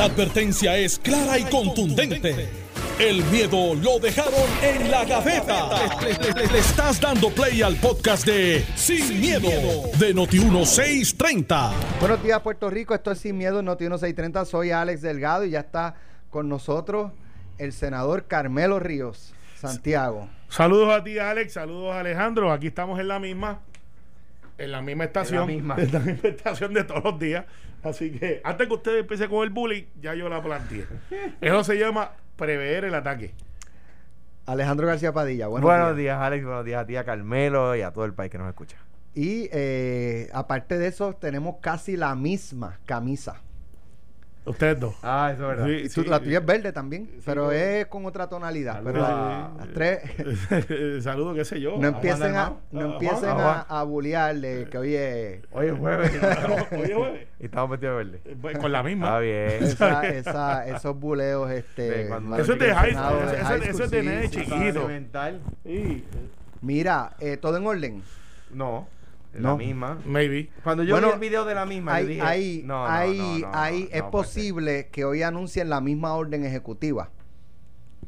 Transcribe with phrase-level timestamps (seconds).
[0.00, 2.48] La advertencia es clara y contundente.
[2.98, 5.68] El miedo lo dejaron en la gaveta.
[6.00, 9.50] Le, le- le- le estás dando play al podcast de Sin, miedo,
[9.98, 11.72] de Noti1630.
[12.00, 12.94] Buenos días, Puerto Rico.
[12.94, 14.46] Esto es Sin Miedo, Noti 1630.
[14.46, 15.96] Soy Alex Delgado y ya está
[16.30, 17.12] con nosotros
[17.58, 20.30] el senador Carmelo Ríos, Santiago.
[20.48, 21.52] Saludos a ti, Alex.
[21.52, 22.50] Saludos a Alejandro.
[22.50, 23.60] Aquí estamos en la misma.
[24.56, 25.46] En la misma estación.
[25.46, 25.74] misma.
[25.78, 27.44] En la misma estación de todos los días.
[27.82, 30.86] Así que antes que usted empiece con el bullying, ya yo la planteé.
[31.40, 33.32] Eso se llama prever el ataque.
[34.46, 35.46] Alejandro García Padilla.
[35.46, 36.16] Buenos, Buenos, días.
[36.16, 36.18] días.
[36.18, 36.44] Alex.
[36.44, 38.76] Buenos días a ti, a Carmelo y a todo el país que nos escucha.
[39.14, 43.40] Y eh, aparte de eso, tenemos casi la misma camisa.
[44.46, 44.94] Ustedes dos.
[45.02, 45.88] Ah, eso es verdad.
[45.90, 48.76] Sí, la tuya es verde también, Sí, pero es con otra tonalidad.
[48.82, 51.76] Saludos Pero a- las tres Saludos, qué sé yo.
[51.78, 55.78] no empiecen a, Juan no empiecen A a, a bulearle que hoy es Hoy es
[55.78, 56.10] jueves.
[57.40, 58.36] Y estamos metidos de verde.
[58.40, 59.06] pues, Con la misma.
[59.08, 59.50] Está bien.
[59.62, 62.04] esa, esa- esos buleos este
[62.38, 63.60] Eso es de high school.
[63.60, 64.88] de Eso, es de nene chiquito.
[66.62, 68.02] Mira, eh, todo en orden.
[68.52, 68.88] No.
[69.32, 69.50] No.
[69.50, 69.98] la misma.
[70.04, 70.50] maybe.
[70.64, 72.88] Cuando yo Bueno, vi el video de la misma, yo Ahí, dije, ahí, no, no,
[72.88, 77.10] no, es no, posible que hoy anuncien la misma orden ejecutiva.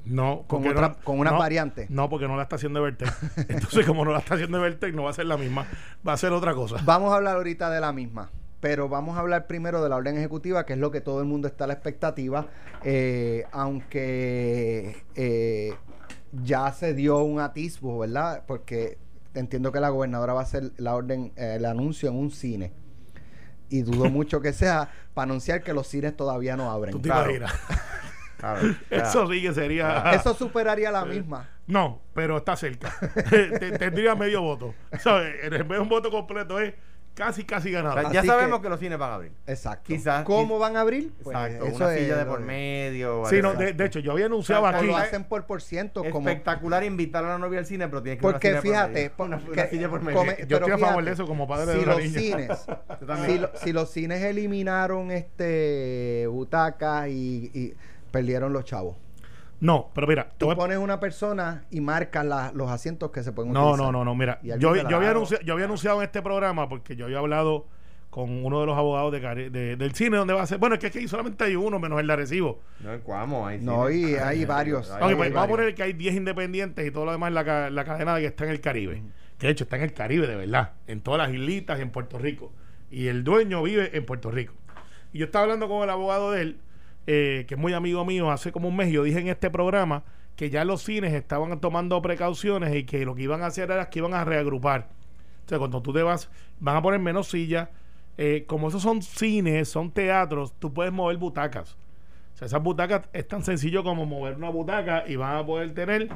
[0.04, 1.88] No, Con otra- no- con unas no, variantes.
[1.88, 3.08] No, porque no la está haciendo Vertec.
[3.48, 5.64] Entonces, como no la está haciendo Vertec, no va a ser la misma.
[6.06, 6.78] Va a ser otra cosa.
[6.84, 10.16] Vamos a hablar ahorita de la misma, pero vamos a hablar primero de la orden
[10.18, 12.48] ejecutiva, que es lo que todo el mundo está a la expectativa,
[12.82, 15.74] eh, aunque eh,
[16.32, 18.42] ya se dio un atisbo, ¿verdad?
[18.46, 18.98] Porque
[19.34, 22.72] entiendo que la gobernadora va a hacer la orden, eh, el anuncio en un cine.
[23.68, 26.92] Y dudo mucho que sea para anunciar que los cines todavía no abren.
[26.92, 27.30] Tú te Claro.
[27.34, 27.52] imaginas.
[28.42, 28.76] A ver.
[28.90, 30.10] Eso sí que sería.
[30.12, 31.48] Eso superaría la misma.
[31.68, 32.92] No, pero está cerca.
[33.30, 34.74] Te- Tendría medio voto.
[34.98, 35.36] ¿Sabes?
[35.44, 36.74] En vez de un voto completo es
[37.14, 37.96] casi, casi ganado.
[37.96, 39.32] O sea, ya Así sabemos que- que, los cines van a abrir.
[39.46, 39.84] Exacto.
[39.86, 41.12] Quizás- ¿Cómo van a abrir?
[41.22, 41.66] Pues Exacto.
[41.66, 43.24] eso Una es silla de por de- medio.
[43.26, 44.86] Sí, no, de, de hecho, yo había anunciado O sea, aquí.
[44.86, 48.18] lo hacen por por ciento, como Espectacular invitar a la novia al cine, pero tiene
[48.18, 49.42] que Porque fíjate, por medio.
[49.52, 50.18] una, silla por medio.
[50.18, 52.18] come- Yo estoy a favor de eso como padre de si una los niña.
[52.20, 52.66] cines,
[53.26, 57.74] si, lo- si los cines eliminaron este butacas y, y
[58.10, 58.96] perdieron los chavos.
[59.62, 63.30] No, pero mira, Tú voy pones una persona y marcas la- los asientos que se
[63.30, 63.92] pueden No, utilizar.
[63.92, 66.96] no, no, no, mira, yo, yo, había anunciado, yo había anunciado en este programa porque
[66.96, 67.66] yo había hablado
[68.10, 70.58] con uno de los abogados de, Cari- de- del cine donde va a ser.
[70.58, 72.60] Bueno, es que aquí solamente hay uno menos el de Arecibo.
[72.80, 74.10] No, en Cuamo hay No, cine.
[74.10, 74.90] y hay varios.
[74.90, 75.34] Hay Ok, Hay pues varios.
[75.34, 77.84] vamos a poner que hay 10 independientes y todo lo demás en la, ca- la
[77.84, 79.02] cadena que está en el Caribe.
[79.38, 80.72] Que de hecho está en el Caribe, de verdad.
[80.88, 82.52] En todas las islitas y en Puerto Rico.
[82.90, 84.54] Y el dueño vive en Puerto Rico.
[85.12, 86.60] Y yo estaba hablando con el abogado de él,
[87.06, 88.90] eh, que es muy amigo mío, hace como un mes.
[88.92, 90.04] Yo dije en este programa
[90.36, 93.90] que ya los cines estaban tomando precauciones y que lo que iban a hacer era
[93.90, 94.88] que iban a reagrupar.
[95.44, 96.30] O sea, cuando tú te vas,
[96.60, 97.68] van a poner menos sillas.
[98.18, 101.76] Eh, como esos son cines, son teatros, tú puedes mover butacas.
[102.34, 105.72] O sea, esas butacas es tan sencillo como mover una butaca y van a poder
[105.74, 106.08] tener.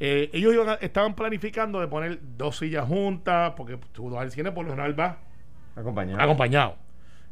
[0.00, 4.30] eh, ellos iban a- estaban planificando de poner dos sillas juntas, porque tú vas al
[4.30, 5.16] cine por lo general vas
[5.74, 6.20] Acompañado.
[6.22, 6.76] acompañado.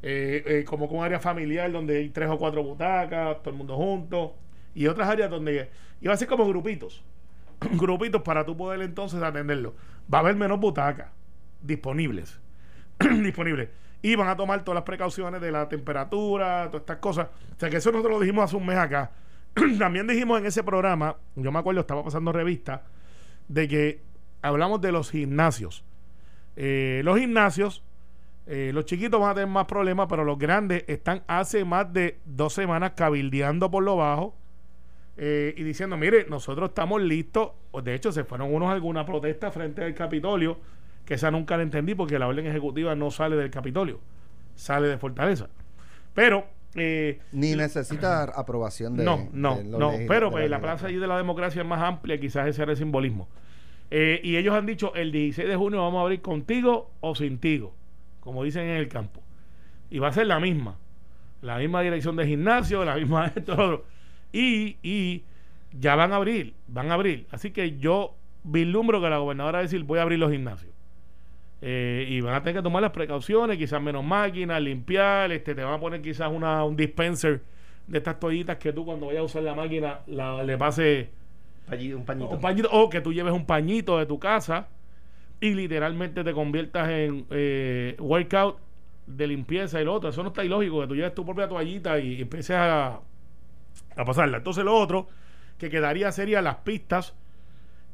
[0.09, 3.75] Eh, eh, como con área familiar donde hay tres o cuatro butacas, todo el mundo
[3.75, 4.37] junto.
[4.72, 5.69] Y otras áreas donde
[6.00, 7.03] iba a ser como grupitos.
[7.72, 9.75] grupitos para tú poder entonces atenderlo.
[10.12, 11.09] Va a haber menos butacas
[11.61, 12.39] disponibles.
[13.00, 13.69] disponibles.
[14.00, 17.27] Y van a tomar todas las precauciones de la temperatura, todas estas cosas.
[17.56, 19.11] O sea que eso nosotros lo dijimos hace un mes acá.
[19.81, 22.84] También dijimos en ese programa, yo me acuerdo, estaba pasando revista,
[23.49, 24.03] de que
[24.41, 25.84] hablamos de los gimnasios.
[26.55, 27.83] Eh, los gimnasios,
[28.47, 32.19] eh, los chiquitos van a tener más problemas, pero los grandes están hace más de
[32.25, 34.34] dos semanas cabildeando por lo bajo
[35.17, 37.51] eh, y diciendo, mire, nosotros estamos listos.
[37.83, 40.59] De hecho, se fueron unos a alguna protesta frente al Capitolio,
[41.05, 44.01] que esa nunca la entendí porque la orden ejecutiva no sale del Capitolio,
[44.55, 45.49] sale de Fortaleza.
[46.15, 46.47] Pero...
[46.75, 49.05] eh, Ni necesita aprobación de.
[49.05, 49.93] no, no, de no.
[50.07, 52.73] Pero de pues, la plaza allí de la democracia es más amplia, quizás ese era
[52.73, 53.28] el simbolismo.
[53.91, 57.39] Eh, y ellos han dicho, el 16 de junio vamos a abrir contigo o sin
[57.39, 57.73] tigo,
[58.27, 59.23] como dicen en el campo.
[59.91, 60.77] Y va a ser la misma.
[61.41, 63.84] La misma dirección de gimnasio, la misma esto.
[64.33, 65.25] Y, y
[65.73, 67.27] ya van a abrir, van a abrir.
[67.31, 68.15] Así que yo
[68.45, 70.73] vislumbro que la gobernadora va a decir, voy a abrir los gimnasios.
[71.63, 75.65] Eh, y van a tener que tomar las precauciones, quizás menos máquinas, limpiar, este, te
[75.65, 77.41] van a poner quizás una, un dispenser
[77.87, 81.09] de estas toallitas que tú cuando vayas a usar la máquina la- le pase
[81.71, 82.31] Un pañito.
[82.31, 84.69] un pañito o que tú lleves un pañito de tu casa
[85.41, 88.59] y literalmente te conviertas en eh, workout
[89.06, 90.10] de limpieza y lo otro.
[90.10, 93.00] Eso no está ilógico, que tú lleves tu propia toallita y empieces a,
[93.97, 94.38] a pasarla.
[94.38, 95.09] Entonces lo otro
[95.59, 97.15] que quedaría sería las pistas,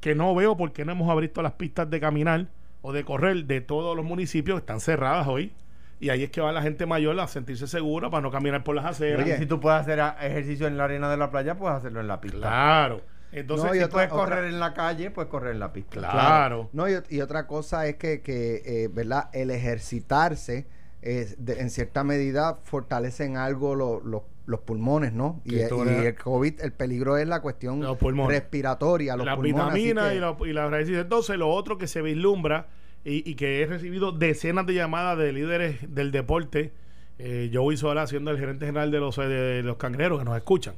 [0.01, 2.47] que no veo por qué no hemos abierto las pistas de caminar
[2.81, 5.53] o de correr de todos los municipios, están cerradas hoy.
[6.01, 8.75] y ahí es que va la gente mayor a sentirse segura para no caminar por
[8.75, 9.25] las aceras.
[9.25, 12.09] Oye, si tú puedes hacer ejercicio en la arena de la playa, puedes hacerlo en
[12.09, 12.39] la pista.
[12.39, 13.03] Claro.
[13.33, 16.01] Entonces, No, Si otra- puedes otra- correr en la calle, puedes correr en la pista.
[16.01, 16.69] Claro.
[16.73, 19.31] No, y, ot- y otra cosa es que, que eh, ¿verdad?
[19.33, 20.67] El ejercitarse,
[21.03, 25.41] eh, de- en cierta medida, fortalecen algo lo- lo- los pulmones, ¿no?
[25.45, 25.69] Y, era-
[26.09, 27.99] el COVID, el peligro es la cuestión Los
[28.29, 29.73] respiratoria, los las pulmones.
[29.73, 30.97] así vitaminas que- y, la, y la raíces.
[30.99, 32.67] Entonces, lo otro que se vislumbra
[33.05, 36.73] y, y que he recibido decenas de llamadas de líderes del deporte,
[37.19, 40.75] eh, Joey Sola, siendo el gerente general de los, de los cangreros que nos escuchan,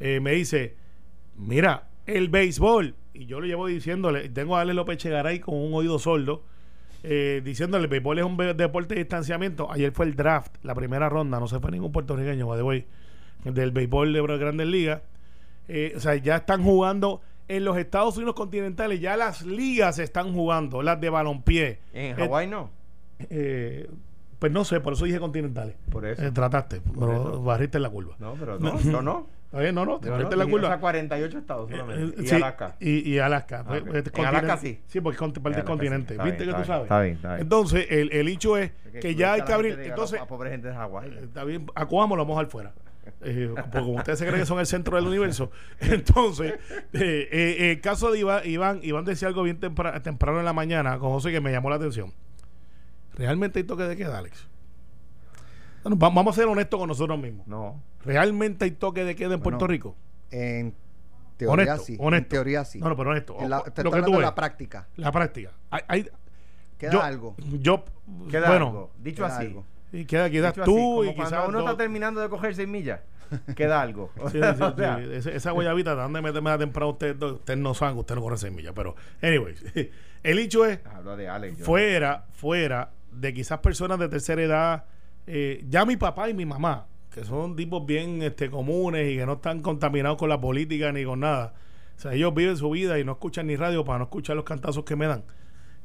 [0.00, 0.74] eh, me dice:
[1.36, 5.72] Mira, el béisbol, y yo le llevo diciéndole, tengo a Ale López Chegaray con un
[5.74, 6.42] oído sordo.
[7.04, 9.70] eh, diciéndole el béisbol es un deporte de distanciamiento.
[9.72, 12.86] Ayer fue el draft, la primera ronda, no se fue ningún puertorriqueño, by the way,
[13.44, 15.02] del béisbol de Grandes Ligas.
[15.68, 20.32] Eh, o sea, ya están jugando en los Estados Unidos continentales, ya las ligas están
[20.32, 21.80] jugando, las de balompié.
[21.92, 22.70] En Eh, Hawái no.
[23.30, 23.90] eh,
[24.38, 25.74] pues no sé, por eso dije continentales.
[25.90, 26.32] Por eso.
[26.32, 27.42] Trataste, pero eso.
[27.42, 28.14] barriste en la curva.
[28.20, 29.26] No, pero no, no, no.
[29.52, 30.68] Bien, no, no, te no, en la curva.
[30.68, 32.20] o sea, 48 estados solamente.
[32.20, 32.76] Eh, y sí, Alaska.
[32.80, 33.64] Y, y Alaska.
[33.66, 34.80] Ah, Pues, este En Alaska sí.
[34.86, 35.70] Sí, porque es parte del sí.
[35.70, 36.14] continente.
[36.14, 36.82] ¿Viste bien, que tú sabes?
[36.84, 37.40] está bien, está bien.
[37.42, 39.78] Entonces, el, el hecho es que ya hay que abrir.
[39.80, 41.08] Entonces, a pobre gente de Hawái.
[41.10, 42.72] eh, Está bien, a lo vamos a dejar fuera.
[43.24, 45.50] Eh, porque como ustedes se creen que son el centro del universo,
[45.80, 46.54] entonces,
[46.92, 50.52] eh, eh, el caso de Iván, Iván, Iván decía algo bien tempra- temprano en la
[50.52, 52.12] mañana con José que me llamó la atención.
[53.14, 54.46] ¿Realmente hay toque de queda, Alex?
[55.82, 57.46] Bueno, vamos a ser honestos con nosotros mismos.
[57.46, 57.80] No.
[58.04, 59.96] ¿Realmente hay toque de queda en Puerto Bueno, Rico?
[60.30, 60.74] En
[61.36, 61.96] teoría Honesto, sí.
[62.00, 62.24] honesto.
[62.24, 62.78] En teoría sí.
[62.78, 63.36] No, no, pero honesto.
[63.40, 64.88] En la, te lo que tú de ves, la práctica.
[64.96, 65.50] la práctica.
[65.70, 66.10] Hay, hay-
[66.78, 67.34] Queda yo, algo.
[67.60, 67.84] Yo,
[68.30, 68.90] Queda bueno, algo.
[68.98, 69.46] Dicho queda así.
[69.46, 69.64] algo.
[69.92, 72.54] y queda, quedas Dicho así, tú y cuando quizás uno dos- está terminando de coger
[72.56, 73.00] 6 millas,
[73.56, 74.10] queda algo.
[74.32, 75.04] Sí, sí, sí, O sea, sí.
[75.12, 76.90] Ese- esa guayabita, ¿dónde meterme temprano?
[76.90, 78.72] Usted, usted no saben, usted no corre semilla.
[78.72, 79.64] Pero, anyways,
[80.24, 81.58] el hecho es, Hablo de Alex.
[81.58, 84.84] yo- fuera, fuera de quizás personas de tercera edad,
[85.26, 89.26] eh, ya mi papá y mi mamá, que son tipos bien este, comunes y que
[89.26, 91.54] no están contaminados con la política ni con nada.
[91.96, 94.44] O sea, ellos viven su vida y no escuchan ni radio para no escuchar los
[94.44, 95.24] cantazos que me dan.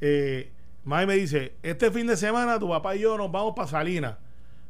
[0.00, 0.52] Eh,
[0.84, 4.16] May me dice, este fin de semana tu papá y yo nos vamos para Salinas.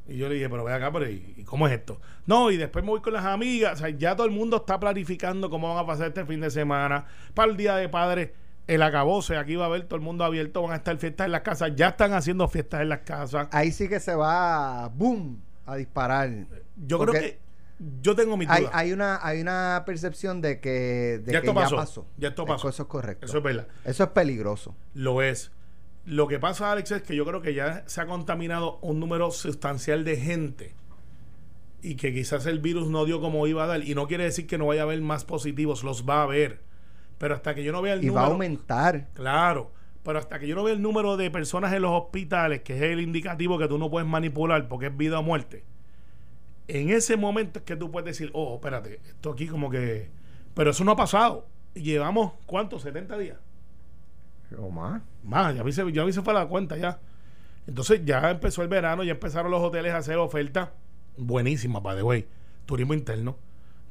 [0.09, 2.01] Y yo le dije, pero ve acá, pero ¿y cómo es esto?
[2.27, 3.75] No, y después me voy con las amigas.
[3.75, 6.51] O sea, ya todo el mundo está planificando cómo van a pasar este fin de
[6.51, 7.05] semana.
[7.35, 8.31] Para el Día de Padres,
[8.69, 11.33] el acabose, aquí va a haber todo el mundo abierto, van a estar fiestas en
[11.33, 11.73] las casas.
[11.75, 13.49] Ya están haciendo fiestas en las casas.
[13.51, 16.31] Ahí sí que se va, boom, a disparar.
[16.77, 17.39] Yo creo que
[18.03, 18.75] yo tengo mis hay, dudas.
[18.75, 22.07] hay una hay una percepción de que, de Ya que esto pasó, ya pasó.
[22.19, 22.69] ya esto pasó.
[22.69, 23.27] Eso es correcto.
[23.27, 23.69] Eso es verdad.
[23.85, 24.77] Eso es peligroso.
[24.95, 25.51] Lo es.
[26.05, 29.31] Lo que pasa, Alex, es que yo creo que ya se ha contaminado un número
[29.31, 30.75] sustancial de gente
[31.81, 33.83] y que quizás el virus no dio como iba a dar.
[33.83, 36.68] Y no quiere decir que no vaya a haber más positivos, los va a haber.
[37.19, 38.33] Pero hasta que yo no vea el Y va a número.
[38.35, 39.09] aumentar.
[39.15, 39.73] Claro.
[40.03, 42.83] Pero hasta que yo no vea el número de personas en los hospitales, que es
[42.83, 45.65] el indicativo que tú no puedes manipular porque es vida o muerte,
[46.69, 50.11] en ese momento es que tú puedes decir, oh, espérate, esto aquí como que.
[50.55, 51.47] Pero eso no ha pasado.
[51.75, 52.83] Y llevamos, ¿cuántos?
[52.83, 53.39] 70 días.
[54.59, 55.03] O más.
[55.23, 56.99] Más, ya se, ya a mí se fue la cuenta ya.
[57.67, 60.71] Entonces ya empezó el verano, ya empezaron los hoteles a hacer ofertas
[61.19, 62.27] buenísimas, by the way.
[62.65, 63.37] Turismo interno.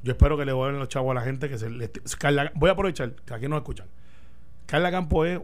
[0.02, 2.68] Yo espero que le vuelvan los chavos a la gente que se le- Carla- voy
[2.70, 3.88] a aprovechar que aquí nos escuchan.
[4.66, 5.40] Carla Campo es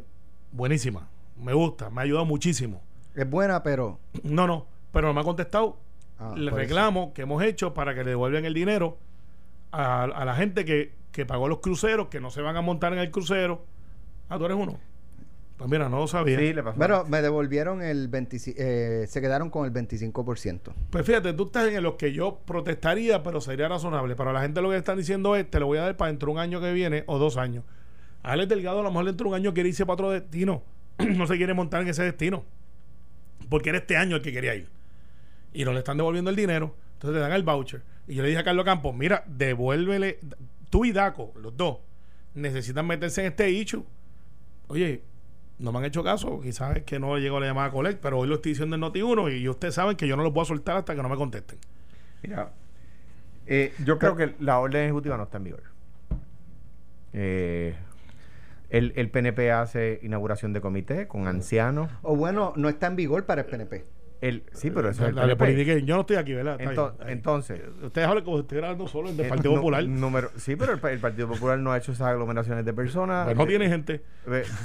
[0.53, 1.09] buenísima.
[1.37, 2.83] Me gusta, me ha ayudado muchísimo.
[3.15, 5.79] Es buena, pero No, no, pero no me ha contestado
[6.19, 8.99] Ah, el reclamo que hemos hecho para que le devuelvan el dinero
[9.73, 12.93] a, a la gente que, que pagó los cruceros, que no se van a montar
[12.93, 13.65] en el crucero.
[14.29, 14.79] Ah, tú eres uno.
[15.65, 16.39] Pues mira, no lo sabía.
[16.39, 16.79] Sí, le pasó.
[16.79, 20.75] Pero me devolvieron el 25, eh, se quedaron con el 25%.
[20.91, 24.15] Pues fíjate, tú estás en los que yo protestaría, pero sería razonable.
[24.15, 26.27] Para la gente lo que están diciendo es, te lo voy a dar para dentro
[26.27, 27.65] de un año que viene o dos años.
[28.23, 30.63] A Alex Delgado a lo mejor dentro de un año quiere irse para otro destino.
[30.99, 32.45] no se quiere montar en ese destino.
[33.49, 34.69] Porque era este año el que quería ir.
[35.55, 36.75] Y no le están devolviendo el dinero.
[36.93, 37.81] Entonces le dan el voucher.
[38.07, 40.19] Y yo le dije a Carlos Campos, mira, devuélvele.
[40.69, 41.79] Tú y Daco, los dos,
[42.35, 43.83] necesitan meterse en este issue.
[44.67, 45.03] Oye,
[45.59, 46.41] no me han hecho caso.
[46.41, 48.83] Quizás es que no llegó la llamada a Collect, pero hoy lo estoy diciendo en
[48.83, 51.17] Noti1 y ustedes saben que yo no los voy a soltar hasta que no me
[51.17, 51.59] contesten.
[52.23, 52.53] Mira,
[53.47, 55.63] eh, yo creo que la orden ejecutiva no está en vigor.
[57.13, 57.75] Eh,
[58.71, 61.91] el, el PNP hace inauguración de comité con ancianos.
[62.03, 63.85] O bueno, no está en vigor para el PNP.
[64.27, 65.85] El, sí, pero eso es el politiquen.
[65.87, 66.59] Yo no estoy aquí, ¿verdad?
[67.07, 69.85] Entonces, Ustedes hablan como si estuviera hablando solo del eh, Partido Popular.
[69.87, 73.25] número- sí, pero el, pa- el Partido Popular no ha hecho esas aglomeraciones de personas.
[73.27, 74.01] Pues no Eh, tiene gente.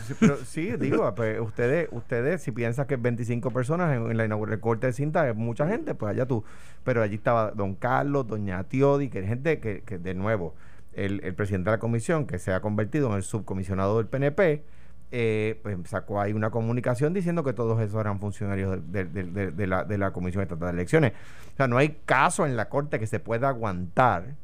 [0.08, 4.26] sí, pero sí, digo, pues ustedes, ustedes si piensan que 25 personas en, en la
[4.26, 6.44] inauguración corte de cinta es mucha gente, pues allá tú.
[6.84, 10.56] Pero allí estaba don Carlos, doña Tiodi, que es gente que, que de nuevo,
[10.94, 14.64] el, el presidente de la comisión, que se ha convertido en el subcomisionado del PNP,
[15.12, 20.12] eh, pues sacó ahí una comunicación diciendo que todos esos eran funcionarios de, de- la,
[20.12, 21.14] Comisión Estatal de Elecciones.
[21.54, 24.36] O sea, no hay caso en la Corte que se pueda aguantar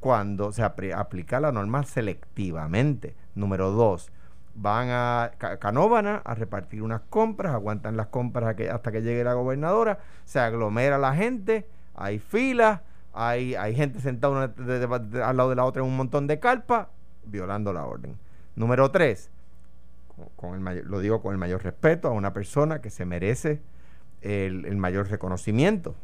[0.00, 3.14] cuando se aplica la norma selectivamente.
[3.34, 4.10] Número dos,
[4.54, 9.34] van a Ca- Canóvana a repartir unas compras, aguantan las compras hasta que llegue la
[9.34, 12.80] gobernadora, se aglomera la gente, hay filas,
[13.12, 16.88] hay, gente sentada una al lado de la otra en un montón de carpas,
[17.24, 18.16] violando la orden.
[18.56, 19.30] Número tres,
[20.36, 23.60] con, el mayor- lo digo con el mayor respeto a una persona que se merece
[24.22, 25.94] el, el mayor reconocimiento.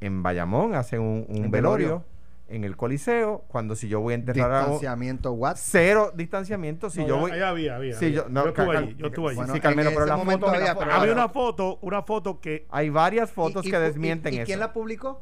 [0.00, 2.04] En Bayamón hacen un, un El velorio, velorio.
[2.48, 5.56] en el Coliseo, cuando si yo voy a enterrar a Distanciamiento what?
[5.58, 7.30] cero distanciamiento, si No, yo ya- voy...
[7.40, 7.94] había, había.
[7.96, 8.16] Sí, había.
[8.18, 9.36] yo- no, yo estuve ca- allí, yo estuve allí.
[9.36, 10.92] Bueno, sí, Carmelo, pero la foto, había la foto- foto.
[10.96, 14.36] Había una foto, una foto que Hay varias fotos ¿Y- y- que y- desmienten y,
[14.36, 14.46] ¿Y eso.
[14.46, 15.20] quién la publicó?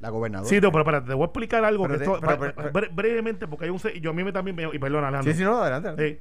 [0.00, 0.50] La gobernadora.
[0.50, 2.52] Sí, no, pero espérate, te voy a explicar algo Pero que de- esto- pero- pa-
[2.54, 5.08] pero- bre- brevemente, porque hay un se- yo a mí me también me- y perdona,
[5.08, 5.32] Alejandro.
[5.32, 5.88] Sí, sí, no, adelante.
[5.88, 6.06] adelante.
[6.18, 6.20] Eh,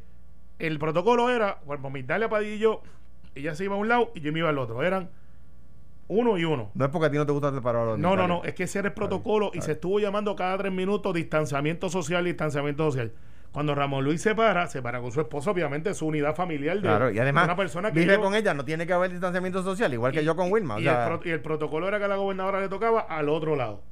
[0.59, 2.81] el protocolo era, bueno, mi Italia Padillo,
[3.35, 4.83] ella se iba a un lado y yo me iba al otro.
[4.83, 5.09] Eran
[6.07, 6.69] uno y uno.
[6.73, 8.53] No es porque a ti no te gusta separar a los No, no, no, es
[8.53, 12.83] que ese era el protocolo y se estuvo llamando cada tres minutos distanciamiento social, distanciamiento
[12.85, 13.11] social.
[13.51, 16.81] Cuando Ramón Luis se para, se para con su esposa, obviamente su unidad familiar de,
[16.81, 19.11] Claro, y además, de una persona que vive yo- con ella, no tiene que haber
[19.11, 20.75] distanciamiento social, igual que y- yo con Wilma.
[20.75, 23.29] o Y, sea, el y el protocolo era que a la gobernadora le tocaba al
[23.29, 23.83] otro lado.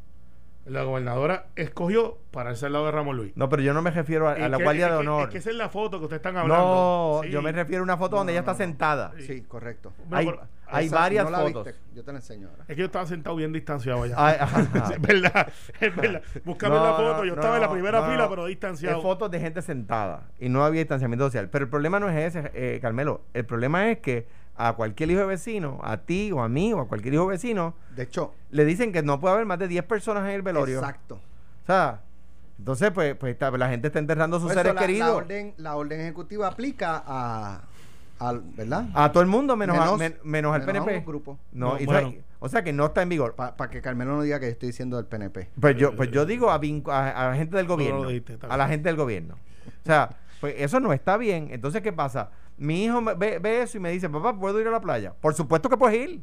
[0.66, 3.34] La gobernadora escogió pararse al lado de Ramón Luis.
[3.36, 5.24] no, pero yo no me refiero a, la que- Guardia de que- Honor.
[5.24, 6.64] Es que esa es la foto que ustedes están hablando.
[6.66, 7.32] no, Sí.
[7.32, 8.58] yo me refiero a una foto donde No, ella está no.
[8.60, 9.12] sentada.
[9.20, 9.92] Sí, correcto.
[10.08, 11.66] Bueno, Hay, pero- hay Esa, varias ¿no la fotos.
[11.66, 11.82] viste?
[11.96, 12.62] Yo te la enseño ahora.
[12.68, 14.16] Es que yo estaba sentado bien distanciado allá.
[14.18, 14.38] Ay,
[14.96, 15.48] es verdad,
[15.80, 16.22] es verdad.
[16.46, 17.26] Búscame No, la foto.
[17.26, 18.30] yo no, estaba en la primera no, fila, no.
[18.30, 18.98] pero distanciado.
[18.98, 21.50] Es fotos de gente sentada y no había distanciamiento social.
[21.50, 23.22] Pero el problema no es ese, eh, Carmelo.
[23.34, 26.82] El problema es que a cualquier hijo de vecino, a ti o a mí o
[26.82, 29.84] a cualquier hijo vecino, De hecho, le dicen que no puede haber más de 10
[29.86, 30.80] personas en el velorio.
[30.80, 31.16] exacto.
[31.64, 32.02] O sea,
[32.60, 35.08] entonces, pues, pues está- la gente está enterrando a sus seres eso la, queridos.
[35.10, 37.62] La orden, la orden ejecutiva aplica a,
[38.56, 38.86] ¿verdad?
[38.94, 41.00] A todo el mundo menos, a- Menos- men- menos al menos a PNP.
[41.00, 41.40] un grupo.
[41.54, 42.14] No, No, y bueno.
[42.40, 43.34] o sea que no está en vigor.
[43.36, 45.50] Para que Carmelo no diga que yo estoy diciendo del PNP.
[45.60, 48.08] Pues yo, pues yo digo a, a, a la gente del No, no lo gobierno.
[48.10, 49.36] dijiste, a la gente del gobierno.
[49.66, 51.48] O sea, pues eso no está bien.
[51.52, 52.30] Entonces, ¿qué pasa?
[52.58, 55.14] Mi hijo me- ve, ve eso y me dice, papá, ¿puedo ir a la playa?
[55.20, 56.22] Por supuesto que puedes ir.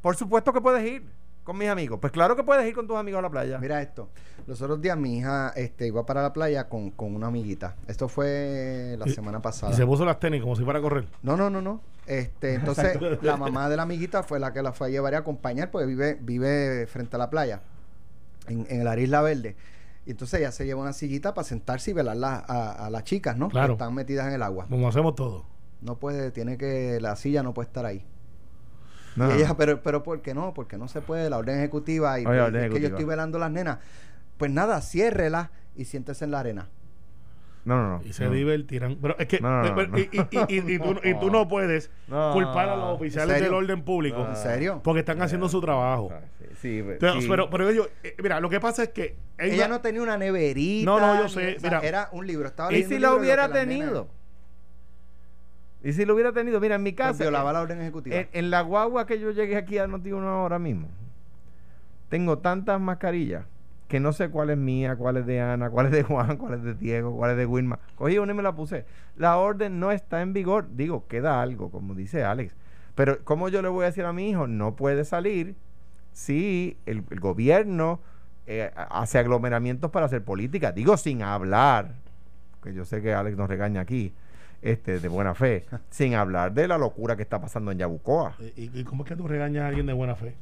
[0.00, 1.04] Por supuesto que puedes ir
[1.44, 1.98] con mis amigos.
[2.00, 3.58] Pues claro que puedes ir con tus amigos a la playa.
[3.58, 4.08] Mira esto.
[4.46, 7.76] Los otros días mi hija este, iba para la playa con, con una amiguita.
[7.86, 9.72] Esto fue la Y- semana pasada.
[9.72, 11.06] Y se puso las tenis como si fuera a correr.
[11.22, 11.80] No, no, no, no.
[12.06, 15.16] Este, entonces, la mamá de la amiguita fue la que la fue a llevar y
[15.16, 17.60] a acompañar porque vive, vive frente a la playa,
[18.48, 19.56] en, en la Isla Verde.
[20.06, 23.04] Y entonces ella se lleva una sillita para sentarse y velar la- a, a las
[23.04, 23.48] chicas, ¿no?
[23.48, 23.68] Claro.
[23.68, 24.66] Que están metidas en el agua.
[24.68, 25.44] Como hacemos todos.
[25.82, 28.04] No puede, tiene que, la silla no puede estar ahí.
[29.16, 30.54] No, Y ella, pero, pero ¿por qué no?
[30.54, 33.04] Porque no se puede, la orden ejecutiva y Oye, pues, orden es que yo estoy
[33.04, 33.78] velando a las nenas.
[34.38, 36.68] Pues nada, ciérrela y siéntese en la arena.
[37.64, 38.02] No, no, no.
[38.04, 38.30] Y se no.
[38.30, 38.96] divertirán.
[39.00, 39.40] Pero es que.
[39.40, 39.98] No, no, no, pero- no.
[39.98, 42.32] Y, y- y- tú, y tú no puedes No.
[42.32, 44.26] culpar a los oficiales del orden público.
[44.26, 44.80] ¿En serio?
[44.82, 46.10] Porque están haciendo su trabajo.
[46.12, 47.26] Ah, sí, sí, Pero, sí.
[47.28, 49.16] pero, pero ellos, eh, mira, lo que pasa es que.
[49.38, 50.90] Ella no tenía una neverita.
[50.90, 51.80] No, no, yo ni- sé, o sea, mira.
[51.88, 52.48] era un libro.
[52.48, 54.08] Estaba ¿Y si un lo hubiera tenido?
[55.82, 56.60] ¿Y si lo hubiera tenido?
[56.60, 57.24] Mira, en mi Pues casa.
[57.24, 58.16] violaba eh, la orden ejecutiva.
[58.16, 60.88] En, en la guagua que yo llegué aquí a Noti uno ahora mismo,
[62.10, 63.44] tengo tantas mascarillas
[63.90, 66.54] que no sé cuál es mía, cuál es de Ana, cuál es de Juan, cuál
[66.54, 67.80] es de Diego, cuál es de Wilma.
[67.96, 68.86] Cogí una y me la puse.
[69.16, 70.68] La orden no está en vigor.
[70.76, 72.54] Digo, queda algo, como dice Alex.
[72.94, 74.46] Pero, ¿cómo yo le voy a decir a mi hijo?
[74.46, 75.56] No puede salir
[76.12, 77.98] si el, el gobierno
[78.46, 80.70] eh, hace aglomeramientos para hacer política.
[80.70, 81.94] Digo, sin hablar,
[82.62, 84.14] que yo sé que Alex nos regaña aquí,
[84.62, 88.36] este, de buena fe, sin hablar de la locura que está pasando en Yabucoa.
[88.56, 90.36] ¿Y, y cómo es que tú regañas a alguien de buena fe?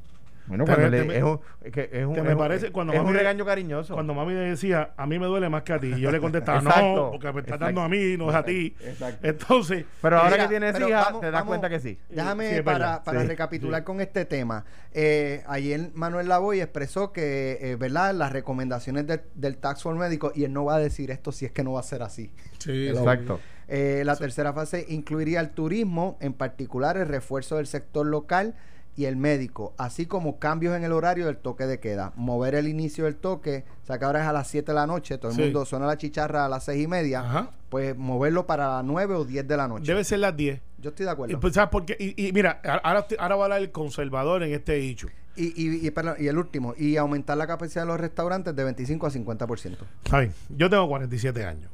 [0.49, 2.29] Bueno, Te cuando me- le- te me- es un, es que es un, te me
[2.29, 3.95] es un- parece cuando es mami un regaño cariñoso.
[3.95, 5.89] Cuando mami le decía, a mí me duele más que a ti.
[5.95, 8.45] Y yo le contestaba, no, porque me estás exacto, dando a mí, no es a
[8.45, 8.75] ti.
[8.81, 9.27] exacto.
[9.27, 11.99] Entonces, Pero ahora Mira, que tienes hija, vamos- te das vamos- cuenta que sí.
[12.09, 13.05] Déjame Sí, para, verdad.
[13.05, 13.85] para Sí, recapitular sí.
[13.85, 14.65] con este tema.
[14.93, 18.15] Eh, ayer Manuel Lavoy expresó que, eh, ¿verdad?
[18.15, 21.45] Las recomendaciones de- del Tax Force médico, y él no va a decir esto si
[21.45, 22.33] es que no va a ser así.
[22.59, 23.41] sí, Exacto.
[23.71, 28.55] Eh, la tercera fase incluiría el turismo, en particular el refuerzo del sector local
[28.99, 32.13] y el médico, así como cambios en el horario del toque de queda.
[32.17, 34.89] Mover el inicio del toque, o sea que ahora es a las 7 de la
[34.89, 35.43] noche, todo el Sí.
[35.45, 37.51] mundo suena la chicharra a las 6 y media, Ajá.
[37.69, 39.85] pues moverlo para las 9 o 10 de la noche.
[39.87, 40.61] Debe ser las 10.
[40.79, 41.39] Yo estoy de Y, acuerdo.
[41.41, 41.97] pues, ¿sabes por qué?
[42.01, 45.07] Y, y mira, ahora, ahora va a hablar el conservador en este hecho.
[45.37, 48.65] Y, y, y, perdón, y el último, y aumentar la capacidad de los restaurantes de
[48.65, 49.77] 25 a 50%.
[50.05, 51.71] Está bien, yo tengo 47 años.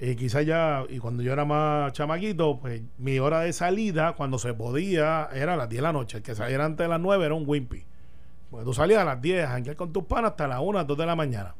[0.00, 4.38] Y quizás ya, y cuando yo era más chamaquito, pues mi hora de salida, cuando
[4.38, 6.18] se podía, era a las 10 de la noche.
[6.18, 7.84] El que saliera antes de las 9 era un wimpy.
[8.50, 11.06] Porque tú salías a las 10 a con tus panas hasta las 1, 2 de
[11.06, 11.54] la mañana.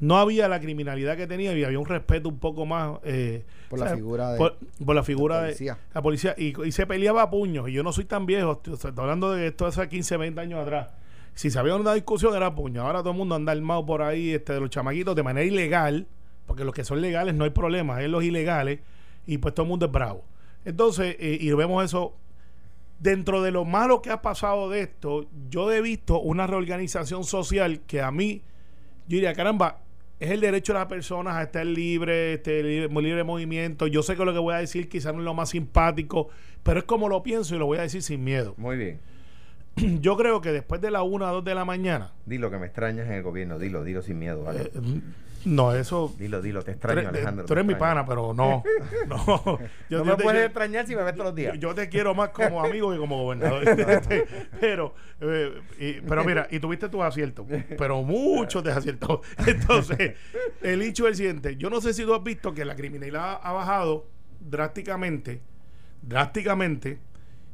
[0.00, 3.78] no había la criminalidad que tenía y había un respeto un poco más eh, Por
[3.78, 5.78] la sea, figura de- por, por la figura de, policía.
[5.94, 8.74] la policía y, y se peleaba a puños y yo no soy tan viejo estoy,
[8.74, 10.88] estoy hablando de esto hace 15 20 años atrás
[11.34, 14.02] si se había una discusión era a puños ahora todo el mundo anda armado por
[14.02, 16.08] ahí este de los chamaquitos de manera ilegal
[16.46, 18.80] porque los que son legales no hay problema es los ilegales
[19.26, 20.24] y pues todo el mundo es bravo
[20.64, 22.14] entonces eh, y vemos eso
[22.98, 27.80] dentro de lo malo que ha pasado de esto, yo he visto una reorganización social
[27.86, 28.42] que a mí,
[29.08, 29.80] yo diría, caramba,
[30.20, 33.86] es el derecho de las personas a estar libre, este, libre, libre de movimiento.
[33.86, 36.28] Yo sé que lo que voy a decir quizás no es lo más simpático,
[36.62, 38.54] pero es como lo pienso y lo voy a decir sin miedo.
[38.56, 39.00] Muy bien.
[40.00, 42.66] Yo creo que después de la 1 a 2 de la mañana, Dilo que me
[42.66, 43.58] extrañas en el gobierno.
[43.58, 44.62] Dilo, dilo sin miedo, ¿vale?
[44.62, 45.00] eh,
[45.44, 46.14] no, eso...
[46.18, 47.44] dilo, dilo, te Tú extraño, eres, Alejandro.
[47.46, 48.62] tú eres mi pana, pero no.
[49.08, 49.58] No,
[49.90, 51.58] Yo- no me puedes yo- extrañar si me ves todos los días.
[51.58, 53.62] Yo, te quiero más como amigo que como gobernador.
[54.60, 57.46] Pero, eh, y- pero mira, y tuviste tus aciertos,
[57.78, 59.20] pero muchos desaciertos.
[59.46, 60.14] Entonces,
[60.62, 61.56] el hecho es el siguiente.
[61.56, 64.06] Yo no sé si tú has visto que la criminalidad ha bajado
[64.40, 65.40] drásticamente,
[66.02, 66.98] drásticamente.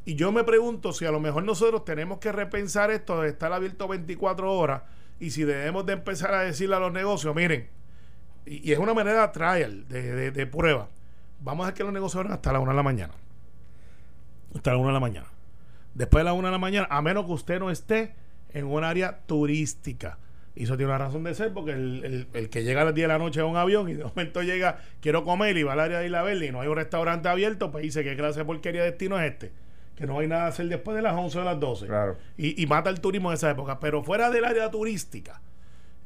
[0.04, 3.52] Y yo me pregunto si a lo mejor nosotros tenemos que repensar esto de estar
[3.52, 4.82] abierto 24 horas
[5.18, 7.68] y si debemos de empezar a decirle a los negocios, miren,
[8.54, 10.88] y, y es una manera trial, de, de, de prueba.
[11.40, 13.14] Vamos a hacer que los negocios abran hasta la 1 de la mañana.
[14.54, 15.26] Hasta la 1 de la mañana.
[15.94, 18.14] Después de la 1 de la mañana, a menos que usted no esté
[18.52, 20.18] en un área turística.
[20.56, 22.94] Y eso tiene una razón de ser, porque el, el- el que llega a las
[22.94, 25.72] 10 de la noche a un avión y de momento llega, quiero comer y va
[25.74, 28.40] al área de Isla Verde y no hay un restaurante abierto, pues dice, ¿qué clase
[28.40, 29.52] de porquería de destino es este?
[29.94, 31.86] Que no hay nada a hacer después de las 11 o las 12.
[31.86, 32.16] Claro.
[32.36, 33.78] Y, y mata el turismo de esa época.
[33.80, 35.40] Pero fuera del área turística,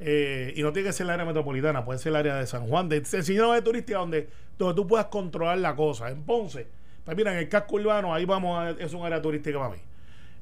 [0.01, 2.67] eh, y no tiene que ser el área metropolitana, puede ser el área de San
[2.67, 6.11] Juan, de sencillo de turística donde, donde tú puedas controlar la cosa.
[6.11, 6.67] En Ponce,
[7.05, 9.81] pues mira, en el casco urbano, ahí vamos a, es un área turística para mí.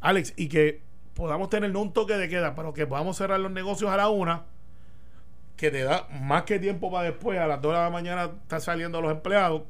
[0.00, 0.80] Alex, y que
[1.14, 4.08] podamos tener no un toque de queda, pero que podamos cerrar los negocios a la
[4.08, 4.44] una,
[5.56, 8.60] que te da más que tiempo para después, a las 2 de la mañana están
[8.60, 9.62] saliendo los empleados,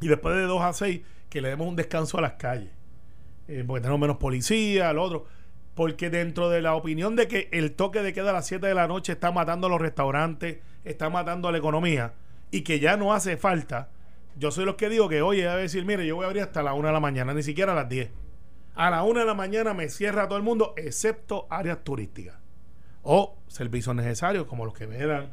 [0.00, 2.70] y después de 2 a 6, que le demos un descanso a las calles
[3.48, 5.26] eh, porque tenemos menos policía, lo otro.
[5.74, 8.74] Porque dentro de la opinión de que el toque de queda a las 7 de
[8.74, 12.12] la noche está matando a los restaurantes, está matando a la economía
[12.50, 13.88] y que ya no hace falta,
[14.36, 16.62] yo soy los que digo que, oye, debe decir, mire, yo voy a abrir hasta
[16.62, 18.10] la 1 de la mañana, ni siquiera a las 10.
[18.74, 22.36] A la 1 de la mañana me cierra todo el mundo, excepto áreas turísticas
[23.02, 25.30] o servicios necesarios como los que me dan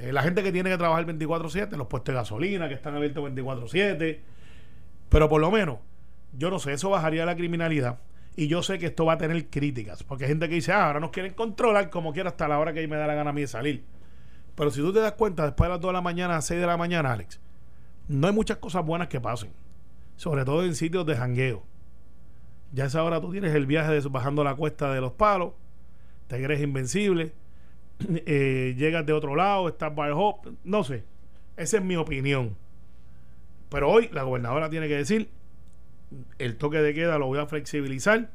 [0.00, 3.24] eh, la gente que tiene que trabajar 24/7, los puestos de gasolina que están abiertos
[3.24, 4.20] 24/7,
[5.08, 5.78] pero por lo menos,
[6.36, 7.98] yo no sé, eso bajaría la criminalidad.
[8.38, 10.86] Y yo sé que esto va a tener críticas, porque hay gente que dice, ah,
[10.86, 13.32] ahora nos quieren controlar como quiera hasta la hora que me da la gana a
[13.32, 13.82] mí de salir.
[14.54, 16.60] Pero si tú te das cuenta, después de las 2 de la mañana a 6
[16.60, 17.40] de la mañana, Alex,
[18.06, 19.50] no hay muchas cosas buenas que pasen,
[20.14, 21.64] sobre todo en sitios de jangueo.
[22.70, 25.54] Ya esa hora tú tienes el viaje de bajando la cuesta de los palos,
[26.28, 27.32] te crees invencible,
[28.08, 31.02] eh, llegas de otro lado, estás bar hop, no sé.
[31.56, 32.56] Esa es mi opinión.
[33.68, 35.28] Pero hoy la gobernadora tiene que decir,
[36.38, 38.30] el toque de queda lo voy a flexibilizar,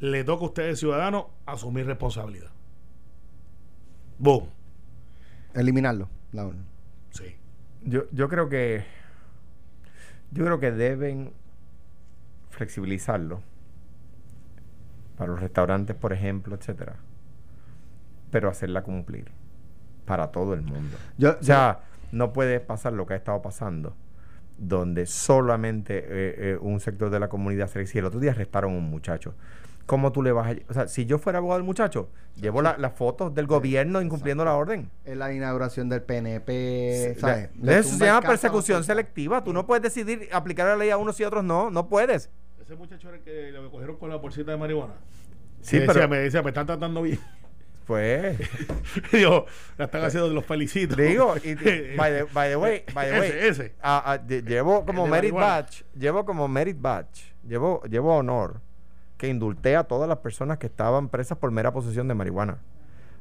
[0.00, 2.50] le toca a ustedes ciudadanos asumir responsabilidad.
[4.18, 4.48] Boom.
[5.54, 6.08] Eliminarlo.
[6.32, 6.64] la orden.
[7.10, 7.36] Sí.
[7.82, 8.84] Yo, yo creo que
[10.30, 11.32] yo creo que deben
[12.50, 13.40] flexibilizarlo
[15.16, 16.96] para los restaurantes, por ejemplo, etcétera,
[18.30, 19.30] pero hacerla cumplir
[20.04, 20.96] para todo el mundo.
[21.16, 21.80] Yo, O sea,
[22.12, 23.96] no puede pasar lo que ha estado pasando,
[24.58, 28.74] donde solamente eh, eh, un sector de la comunidad se si el otro día arrestaron
[28.74, 29.34] a un muchacho.
[29.86, 30.56] ¿Cómo tú le vas a.?
[30.68, 34.44] O sea, si yo fuera abogado del muchacho, llevo la- las fotos del gobierno incumpliendo
[34.44, 34.90] la orden.
[35.06, 37.48] en la inauguración del PNP, Sí, ¿sabes?
[37.54, 39.42] de- Eso se llama persecución selectiva.
[39.42, 41.70] Tú no puedes decidir aplicar la ley a unos y a otros no.
[41.70, 42.28] No puedes.
[42.60, 44.92] Ese muchacho era el que lo cogieron con la bolsita de marihuana.
[45.62, 47.18] Sí, me pero- decía, me decía, me están tratando bien.
[47.88, 48.38] Pues.
[49.12, 49.46] Digo,
[49.78, 50.94] la están haciendo, los felicito.
[50.94, 51.54] Digo, y,
[51.96, 53.74] by, the, by the way, by the way, Ese, ese.
[53.82, 55.46] lle- llevo como merit marihuana.
[55.62, 58.60] badge, llevo como merit badge, llevo, llevo honor
[59.16, 62.58] que indulté a todas las personas que estaban presas por mera posesión de marihuana.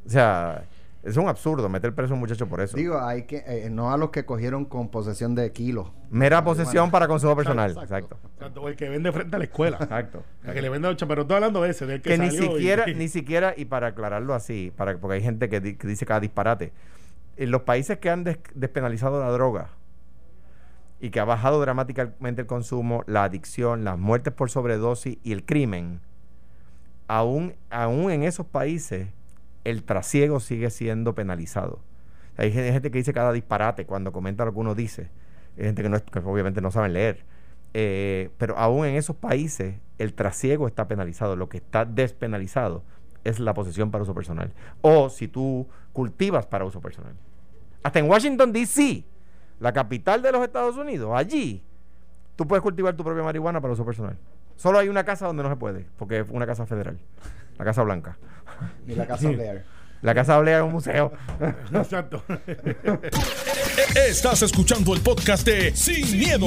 [0.05, 0.65] O sea,
[1.07, 2.75] es un absurdo meter preso a un muchacho por eso.
[2.77, 5.91] Digo, hay que, eh, no a los que cogieron con posesión de kilos.
[6.09, 7.71] mera posesión para consumo personal.
[7.81, 8.17] Exacto.
[8.59, 9.77] O el que vende frente a la escuela.
[9.81, 10.23] Exacto.
[10.43, 12.27] El que le vende a los pero estoy hablando de ese, del que, que ni
[12.31, 15.75] salió y- siquiera, ni siquiera, y para aclararlo así, para, porque hay gente que, di-
[15.75, 16.73] que dice cada disparate,
[17.37, 19.69] en los países que han des- despenalizado la droga
[20.99, 25.45] y que ha bajado dramáticamente el consumo, la adicción, las muertes por sobredosis y el
[25.45, 25.99] crimen,
[27.07, 29.07] aún, aún en esos países
[29.69, 31.79] el trasiego sigue siendo penalizado.
[32.37, 35.09] Hay gen- gente que dice cada disparate cuando comenta lo que uno dice.
[35.57, 37.25] Hay gente que, no, que obviamente no saben leer.
[37.73, 41.35] Eh, pero aún en esos países el trasiego está penalizado.
[41.35, 42.83] Lo que está despenalizado
[43.23, 44.53] es la posesión para uso personal.
[44.81, 47.13] O si tú cultivas para uso personal.
[47.83, 49.03] Hasta en Washington, D.C.,
[49.59, 51.63] la capital de los Estados Unidos, allí,
[52.35, 54.15] tú puedes cultivar tu propia marihuana para uso personal.
[54.55, 56.99] Solo hay una casa donde no se puede, porque es una casa federal,
[57.57, 58.17] la Casa Blanca.
[58.85, 59.63] Ni la casa Blair.
[60.01, 61.11] La Casa Blanca es un museo.
[61.73, 62.23] Exacto.
[64.07, 66.45] Estás escuchando el podcast de Sin, miedo,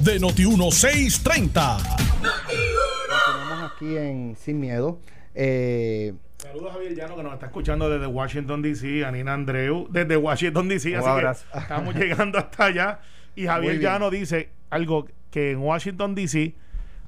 [0.00, 1.78] de Noti1630.
[2.22, 5.00] Continuamos aquí en Sin Miedo.
[5.34, 9.88] Eh, Saludos a Javier Llano que nos está escuchando desde Washington DC, a Nina Andreu
[9.90, 11.44] desde Washington DC, Un así abrazo.
[11.52, 13.00] que estamos llegando hasta allá.
[13.34, 13.80] Y Javier.
[13.80, 16.54] Llano dice algo que en Washington DC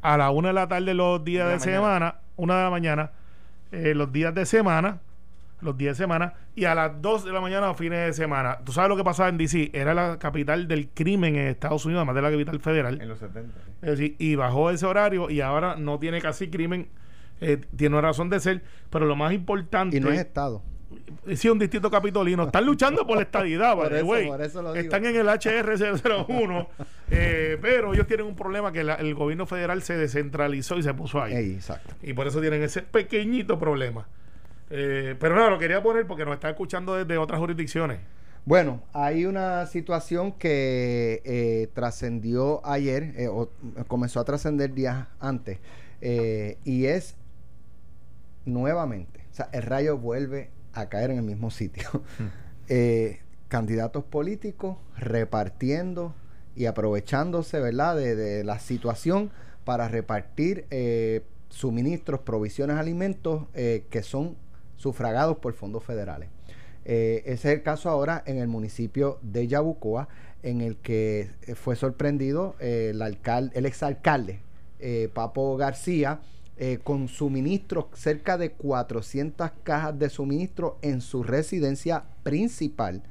[0.02, 3.12] a la una de la tarde los días De semana, una de la mañana,
[3.72, 5.00] eh, los días de semana,
[5.60, 8.58] los días de semana, y a las 2 de la mañana los fines de semana.
[8.64, 9.70] ¿Tú sabes lo que pasaba en DC?
[9.72, 13.00] Era la capital del crimen en Estados Unidos, además de la capital federal.
[13.00, 13.60] En los 70.
[13.64, 13.70] sí.
[13.82, 16.88] Es decir, y bajó ese horario y ahora no tiene casi crimen.
[17.40, 20.62] eh, tiene una razón de ser, pero lo más importante y no es Estado.
[21.34, 22.44] Sí, un distrito capitolino.
[22.44, 24.84] Están luchando por la estadidad, Por eso- por eso lo digo.
[24.84, 26.68] Están en el HR001,
[27.10, 30.92] eh, pero ellos tienen un problema que la- el gobierno federal se descentralizó y se
[30.94, 31.34] puso ahí.
[31.34, 31.94] Ey, exacto.
[32.02, 34.06] Y por eso tienen ese pequeñito problema.
[34.70, 37.98] Eh, pero nada, lo quería poner porque nos está escuchando desde otras jurisdicciones.
[38.44, 43.50] Bueno, hay una situación que eh, trascendió ayer, eh, o
[43.88, 45.58] comenzó a trascender días antes,
[46.00, 47.16] eh, y es
[48.44, 51.84] nuevamente, o sea, el rayo vuelve a caer en el mismo sitio.
[52.68, 56.16] Eh, candidatos políticos repartiendo
[56.56, 59.30] y aprovechándose, ¿verdad?, de, de la situación
[59.62, 64.36] para repartir eh, suministros, provisiones, alimentos eh, que son
[64.74, 66.28] sufragados por fondos federales.
[66.84, 70.08] Ese es el caso ahora en el municipio de Yabucoa,
[70.42, 74.40] en el que fue sorprendido el, alcalde, el exalcalde
[75.14, 76.20] Papo García
[76.58, 83.02] eh, con suministros, cerca de 400 cajas de suministro en su residencia principal,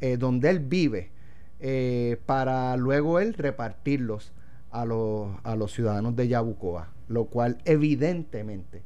[0.00, 1.12] eh, donde él vive,
[1.60, 4.32] eh, para luego él repartirlos
[4.72, 8.82] a los, a los ciudadanos de Yabucoa, lo cual evidentemente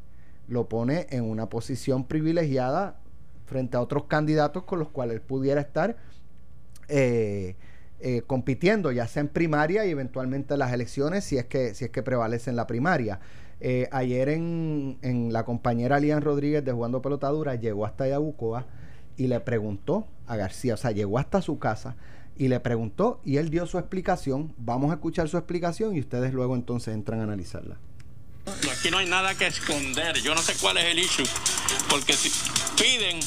[0.48, 3.00] lo pone en una posición privilegiada
[3.46, 5.96] frente a otros candidatos con los cuales él pudiera estar
[8.26, 11.90] compitiendo, ya sea en primaria y eventualmente en las elecciones, si es que, si es
[11.90, 13.18] que prevalece en la primaria.
[13.60, 18.66] Eh, ayer en, en la compañera Lian Rodríguez de Jugando Pelotadura llegó hasta Yabucoa
[19.16, 21.96] y le preguntó a García, o sea, llegó hasta su casa
[22.36, 24.54] y le preguntó y él dio su explicación.
[24.58, 27.78] Vamos a escuchar su explicación y ustedes luego entonces entran a analizarla.
[28.46, 30.16] Aquí no hay nada que esconder.
[30.22, 31.26] Yo no sé cuál es el issue.
[31.90, 32.30] Porque si
[32.80, 33.18] piden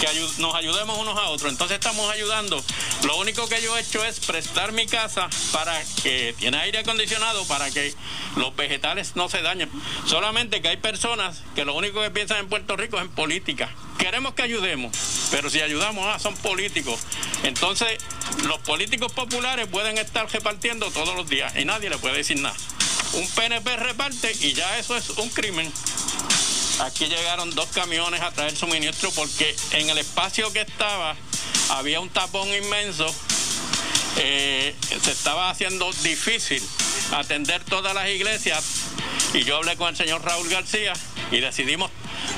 [0.00, 2.62] que ayu- nos ayudemos unos a otros, entonces estamos ayudando.
[3.04, 7.44] Lo único que yo he hecho es prestar mi casa para que tiene aire acondicionado
[7.46, 7.94] para que
[8.36, 9.70] los vegetales no se dañen.
[10.06, 13.70] Solamente que hay personas que lo único que piensan en Puerto Rico es en política.
[13.98, 14.92] Queremos que ayudemos,
[15.30, 17.00] pero si ayudamos, ah, son políticos.
[17.42, 17.98] Entonces,
[18.46, 22.56] los políticos populares pueden estar repartiendo todos los días y nadie le puede decir nada.
[23.14, 25.72] Un PNP reparte y ya eso es un crimen.
[26.80, 31.16] Aquí llegaron dos camiones a traer suministro porque en el espacio que estaba
[31.70, 33.06] había un tapón inmenso.
[34.16, 36.62] Eh, se estaba haciendo difícil
[37.12, 38.64] atender todas las iglesias
[39.32, 40.92] y yo hablé con el señor Raúl García
[41.30, 41.90] y decidimos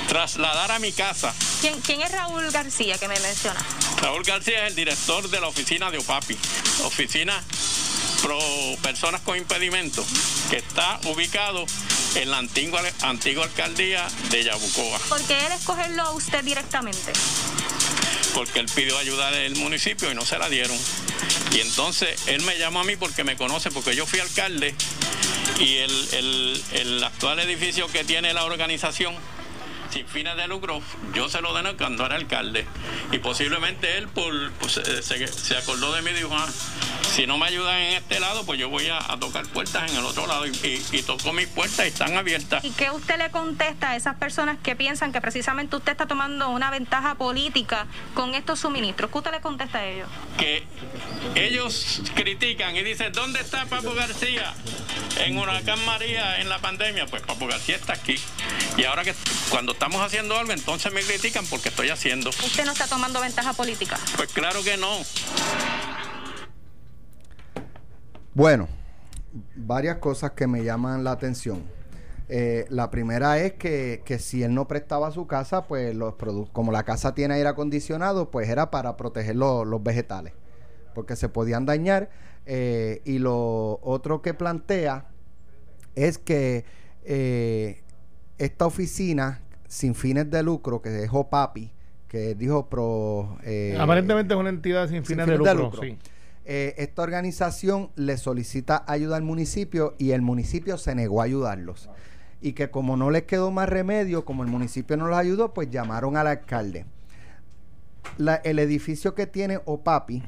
[0.08, 1.34] trasladar a mi casa.
[1.60, 3.60] ¿Quién, quién es Raúl García que me menciona?
[4.02, 6.36] Raúl García es el director de la oficina de OPAPI,
[6.84, 7.42] oficina
[8.22, 8.38] pro
[8.82, 10.04] personas con impedimento,
[10.50, 11.64] que está ubicado
[12.16, 17.12] en la antigua, antigua alcaldía de Yabucoa, ¿Por qué él escogerlo a usted directamente?
[18.34, 20.76] porque él pidió ayuda del municipio y no se la dieron.
[21.52, 24.72] Y entonces él me llamó a mí porque me conoce, porque yo fui alcalde
[25.58, 29.14] y el, el- el actual edificio que tiene la organización
[29.90, 30.80] sin fines de lucro,
[31.14, 32.64] yo se lo dené cuando era alcalde.
[33.12, 36.48] Y posiblemente él por, pues, eh, se, se acordó de mí y dijo, "Ah,
[37.12, 39.96] si no me ayudan en este lado, pues yo voy a, a tocar puertas en
[39.98, 40.46] el otro lado.
[40.46, 42.64] Y, y- y tocó mis puertas y están abiertas.
[42.64, 46.48] ¿Y qué usted le contesta a esas personas que piensan que precisamente usted está tomando
[46.50, 49.10] una ventaja política con estos suministros?
[49.10, 50.08] ¿Qué usted le contesta a ellos?
[50.38, 50.64] que
[51.34, 54.54] ellos critican y dicen, ¿dónde está Papo García?
[55.18, 58.16] En Huracán María, en la pandemia, pues Papo García está aquí.
[58.76, 59.14] Y ahora que
[59.50, 62.30] cuando estamos haciendo algo, entonces me critican porque estoy haciendo.
[62.30, 63.98] Usted no está tomando ventaja política.
[64.16, 64.88] Pues claro que no.
[68.34, 68.68] Bueno,
[69.56, 71.62] varias cosas que me llaman la atención.
[72.28, 76.52] Eh, la primera es que, que si él no prestaba su casa, pues los productos,
[76.52, 80.32] como la casa tiene aire acondicionado, pues era para proteger lo- los vegetales,
[80.94, 82.08] porque se podían dañar.
[82.46, 85.06] Eh, y lo otro que plantea
[85.96, 86.64] es que
[87.04, 87.82] eh,
[88.40, 91.70] esta oficina sin fines de lucro, que es OPAPI,
[92.08, 93.38] que dijo pro...
[93.44, 95.72] eh, Aparentemente es una entidad sin fines de lucro.
[95.80, 95.96] sí.
[96.44, 101.88] eh, esta organización le solicita ayuda al municipio y el municipio se negó a ayudarlos.
[102.40, 105.70] Y que como no les quedó más remedio, como el municipio no los ayudó, pues
[105.70, 106.86] llamaron al alcalde.
[108.18, 110.22] La- el edificio que tiene OPAPI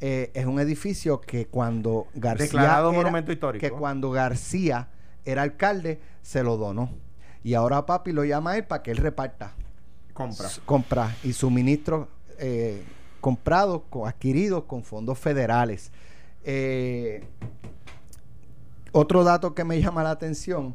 [0.00, 3.60] eh, es un edificio que cuando García Declarado era- monumento histórico.
[3.64, 4.88] que cuando García
[5.24, 6.90] era alcalde se lo donó
[7.46, 9.54] y ahora Papi lo llama a él para que él reparta
[10.12, 10.48] Compra.
[10.64, 12.82] compra y suministros eh,
[13.20, 15.90] comprados co- adquiridos con fondos federales
[16.48, 17.22] Eh,
[18.92, 20.74] otro dato que me llama la atención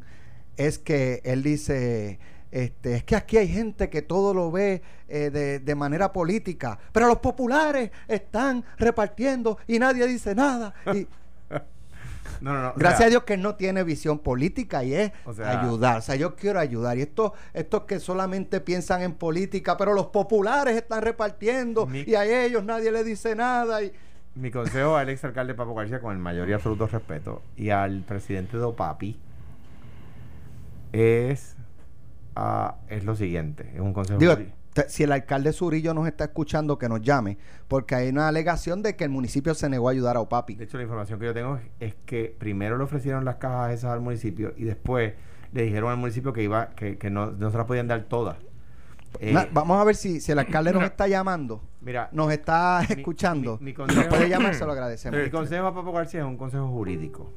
[0.58, 2.20] es que él dice
[2.52, 6.78] este, es que aquí hay gente que todo lo ve eh, de, de manera política,
[6.92, 10.74] pero los populares están repartiendo y nadie dice nada.
[10.94, 11.08] Y,
[12.40, 12.70] No, no, no.
[12.70, 15.98] o Gracias sea, a Dios que no tiene visión política y es O sea- ayudar.
[15.98, 16.98] O sea, yo quiero ayudar.
[16.98, 22.16] Y estos, estos que solamente piensan en política, pero los populares están repartiendo Mi- y
[22.16, 23.82] a ellos nadie le dice nada.
[23.84, 23.92] Y,
[24.36, 28.02] Mi consejo al ex alcalde Papo García, con el mayor y absoluto respeto, y al
[28.04, 29.20] presidente de OPAPI,
[30.94, 31.56] es,
[32.36, 33.70] ah, es lo siguiente.
[33.74, 34.20] Es un consejo.
[34.20, 34.54] digo, muy-
[34.88, 38.96] si el alcalde Zurillo nos está escuchando, que nos llame, porque hay una alegación de
[38.96, 40.56] que el municipio se negó a ayudar a Opapi.
[40.56, 43.92] De hecho, la información que yo tengo es, que primero le ofrecieron las cajas esas
[43.92, 45.14] al municipio y después
[45.52, 48.38] le dijeron al municipio que iba que, que no, no se las podían dar todas.
[49.20, 53.58] Eh, vamos a ver si, si el alcalde nos está llamando, mira, nos está escuchando.
[53.60, 55.20] mi- mi nos consejo- puede llamar, se lo agradecemos.
[55.22, 57.30] mi consejo a Papo García es un consejo jurídico.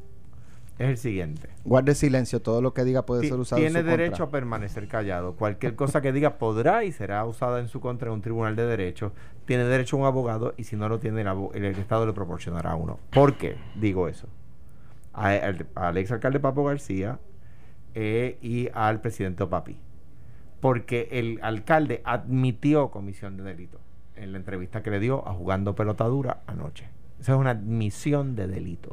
[0.76, 1.48] Es el siguiente.
[1.64, 3.96] Guarde silencio, todo lo que diga puede ser usado en tiene su contra.
[4.04, 5.34] derecho a permanecer callado.
[5.36, 8.66] Cualquier cosa que diga podrá y será usada en su contra en un tribunal de
[8.66, 9.12] derecho.
[9.44, 12.74] Tiene derecho a un abogado y si no lo tiene, el, el Estado le proporcionará
[12.74, 12.98] uno.
[13.12, 14.26] ¿Por qué digo eso?
[15.12, 17.20] A- al, al ex alcalde Papo García
[17.94, 19.76] eh, y al presidente Opapi.
[20.60, 23.78] Porque el alcalde admitió comisión de delito
[24.16, 26.88] en la entrevista que le dio a Jugando Pelotadura anoche.
[27.20, 28.92] Esa es una admisión de delito.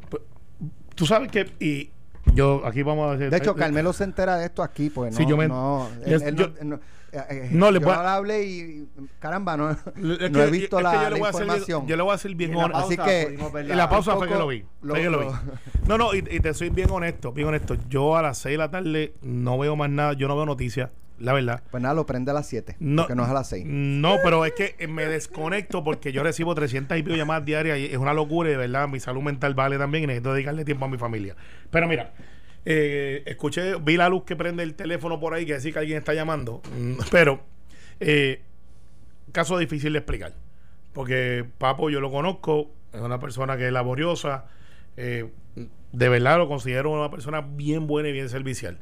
[0.95, 1.89] Tú sabes que, y
[2.33, 3.29] yo aquí vamos a hacer.
[3.29, 5.17] De hecho, Carmelo se entera de esto aquí, pues no.
[5.17, 6.75] Sí, yo me- no, él- él yo- no-
[7.11, 8.87] eh, eh, No, le voy a- y
[9.19, 11.87] caramba, no, no he visto la, yo la hacer información.
[11.87, 12.77] yo le voy a decir bien honesto.
[12.77, 13.37] Así que-
[13.71, 14.63] En la pausa fue que lo vi.
[14.81, 15.25] lo- lo vi.
[15.87, 17.75] No, no, y, y te soy bien honesto, bien honesto.
[17.89, 20.89] Yo a las 6 de la tarde no veo más nada, yo no veo noticias,
[21.21, 21.63] la verdad.
[21.71, 23.65] Pues nada, lo prende a las 7, No, que no es a las 6.
[23.67, 27.77] No, pero es que eh, me desconecto porque yo recibo 300 y pico llamadas diarias
[27.77, 30.65] y es una locura y de verdad mi salud mental vale también y necesito dedicarle
[30.65, 31.35] tiempo a mi familia.
[31.69, 32.11] Pero mira,
[32.65, 35.97] eh, escuché, vi la luz que prende el teléfono por ahí que decía que alguien
[35.97, 37.41] está llamando, Mm, pero
[37.99, 38.41] eh,
[39.31, 40.33] caso difícil de explicar.
[40.93, 44.45] Porque Papo yo lo conozco, es una persona que es laboriosa,
[44.97, 45.29] eh,
[45.91, 48.79] de verdad lo considero una persona bien buena y bien servicial.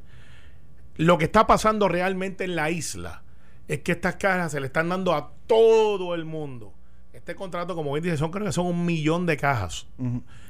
[1.00, 3.24] Lo que está pasando realmente en la isla
[3.70, 6.74] es que estas cajas se le están dando a todo el mundo.
[7.14, 9.88] Este contrato, como bien dice, son, creo que son un millón de cajas.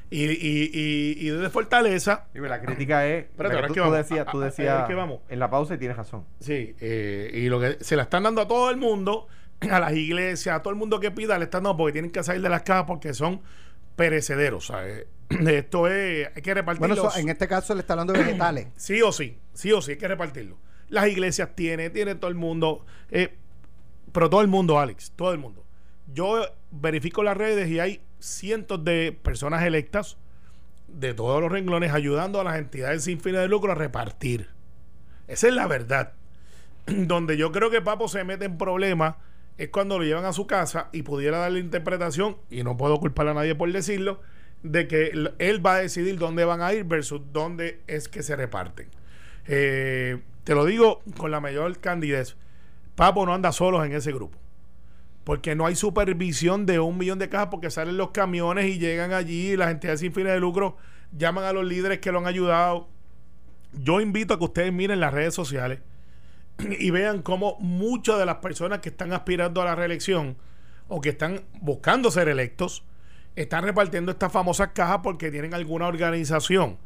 [0.09, 3.27] Y, y, y, y desde Fortaleza, Y la crítica es.
[3.37, 5.19] Que es tú, que tú decías, tú decías que vamos.
[5.29, 6.25] en la pausa y tienes razón.
[6.39, 9.27] sí, eh, y lo que se la están dando a todo el mundo,
[9.69, 12.23] a las iglesias, a todo el mundo que pida, le están dando porque tienen que
[12.23, 13.41] salir de las cajas porque son
[13.95, 14.65] perecederos.
[14.65, 15.05] ¿sabes?
[15.47, 16.97] Esto es, hay que repartirlos.
[16.97, 18.67] Bueno, eso- en este caso le está hablando de vegetales.
[18.75, 20.57] Sí o sí, sí o sí, hay que repartirlo.
[20.89, 23.35] Las iglesias tienen, tiene todo el mundo, eh,
[24.11, 25.63] pero todo el mundo, Alex, todo el mundo.
[26.11, 30.17] Yo verifico las redes y hay cientos de personas electas
[30.87, 34.49] de todos los renglones ayudando a las entidades sin fines de lucro a repartir.
[35.27, 36.13] Esa es la verdad.
[36.87, 39.15] Donde yo creo que Papo se mete en problemas
[39.59, 43.27] es cuando lo llevan a su casa y pudiera darle interpretación, y no puedo culpar
[43.27, 44.21] a nadie por decirlo,
[44.63, 48.35] de que él va a decidir dónde van a ir versus dónde es que se
[48.35, 48.89] reparten.
[49.47, 52.35] Eh, te lo digo con la mayor candidez.
[52.95, 54.37] Papo no anda solos en ese grupo.
[55.23, 59.13] Porque no hay supervisión de un millón de cajas porque salen los camiones y llegan
[59.13, 60.77] allí y las entidades sin fines de lucro
[61.15, 62.87] llaman a los líderes que lo han ayudado.
[63.73, 65.79] Yo invito a que ustedes miren las redes sociales
[66.59, 70.37] y vean cómo muchas de las personas que están aspirando a la reelección
[70.87, 72.83] o que están buscando ser electos
[73.35, 76.77] están repartiendo estas famosas cajas porque tienen alguna organización.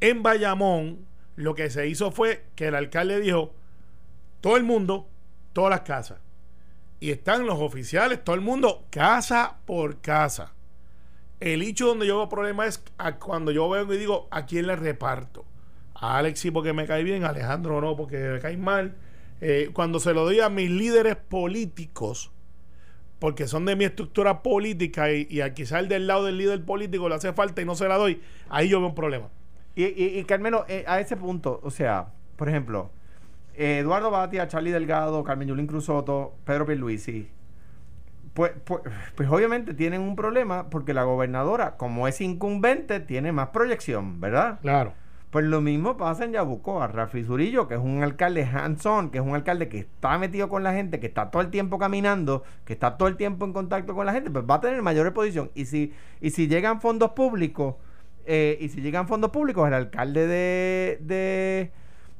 [0.00, 3.54] En Bayamón, lo que se hizo fue que el alcalde dijo:
[4.40, 5.08] todo el mundo,
[5.52, 6.18] todas las casas.
[7.00, 10.52] Y están los oficiales, todo el mundo, casa por casa.
[11.40, 12.82] El hecho donde yo veo problema es
[13.18, 15.44] cuando yo veo y digo, ¿a quién le reparto?
[15.94, 18.96] A Alex sí porque me cae bien, a Alejandro no porque me cae mal.
[19.40, 22.31] Eh, cuando se lo doy a mis líderes políticos,
[23.22, 27.08] porque son de mi estructura política y, y quizás el del lado del líder político
[27.08, 29.28] le hace falta y no se la doy, ahí yo veo un problema.
[29.76, 32.90] Y, y, y Carmelo, eh, a ese punto, o sea, por ejemplo,
[33.54, 37.28] Eduardo Batia, Charlie Delgado, Carmen Yulín Cruzoto, Pedro Pierluisi,
[38.34, 38.82] pues, pues,
[39.14, 44.58] pues obviamente tienen un problema porque la gobernadora, como es incumbente, tiene más proyección, ¿verdad?
[44.62, 44.94] Claro.
[45.32, 46.88] Pues lo mismo pasa en Yabucoa.
[46.88, 50.62] Rafi Zurillo, que es un alcalde hands-on, que es un alcalde que está metido con
[50.62, 53.94] la gente, que está todo el tiempo caminando, que está todo el tiempo en contacto
[53.94, 55.50] con la gente, pues va a tener mayor exposición.
[55.54, 57.76] Y si, y si llegan fondos públicos,
[58.26, 61.72] eh, y si llegan fondos públicos, el alcalde de, de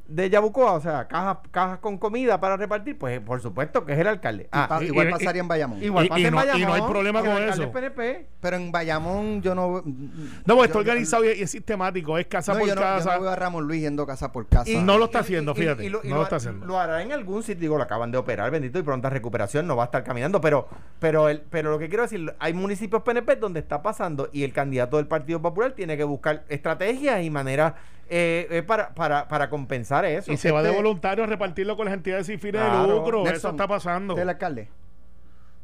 [0.06, 3.98] de Yabucoa, o sea, cajas, cajas con comida para repartir, pues por supuesto que es
[3.98, 4.48] el alcalde.
[4.52, 5.82] Ah, igual y- pasaría en Bayamón.
[5.82, 7.62] igual y- pasa y en no- y Bayamón, no hay problema el con eso.
[7.62, 8.26] es PNP.
[8.40, 9.82] Pero en Bayamón yo no.
[9.84, 12.86] No, porque está organizado y, y es sistemático, es casa no, por yo no, yo
[12.86, 13.14] casa.
[13.14, 14.70] no veo a Ramón Luis yendo casa por casa.
[14.82, 16.66] no lo está haciendo, fíjate, y no lo está haciendo.
[16.66, 19.76] Lo hará en algún sitio, digo, lo acaban de operar, bendito, y pronta recuperación, no
[19.76, 23.36] va a estar caminando, pero pero el, pero lo que quiero decir, hay municipios PNP
[23.36, 27.74] donde está pasando y el candidato del Partido Popular tiene que buscar estrategias y maneras
[28.08, 30.30] eh, eh, para, para, para compensar eso.
[30.32, 32.86] Y se va de Este- voluntario a repartirlo con las entidades sin fines de Claro.
[32.98, 33.26] lucro.
[33.26, 34.14] Eso está pasando.
[34.14, 34.68] ¿Usted es el alcalde?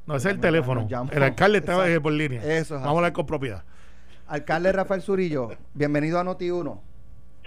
[0.06, 0.86] No, es el teléfono.
[1.12, 1.84] El alcalde Exacto.
[1.86, 2.40] eh, por línea.
[2.42, 2.88] Eso es Vamos así.
[2.88, 3.62] a hablar con propiedad.
[4.26, 6.80] Alcalde Rafael Zurillo, bienvenido a Noti1.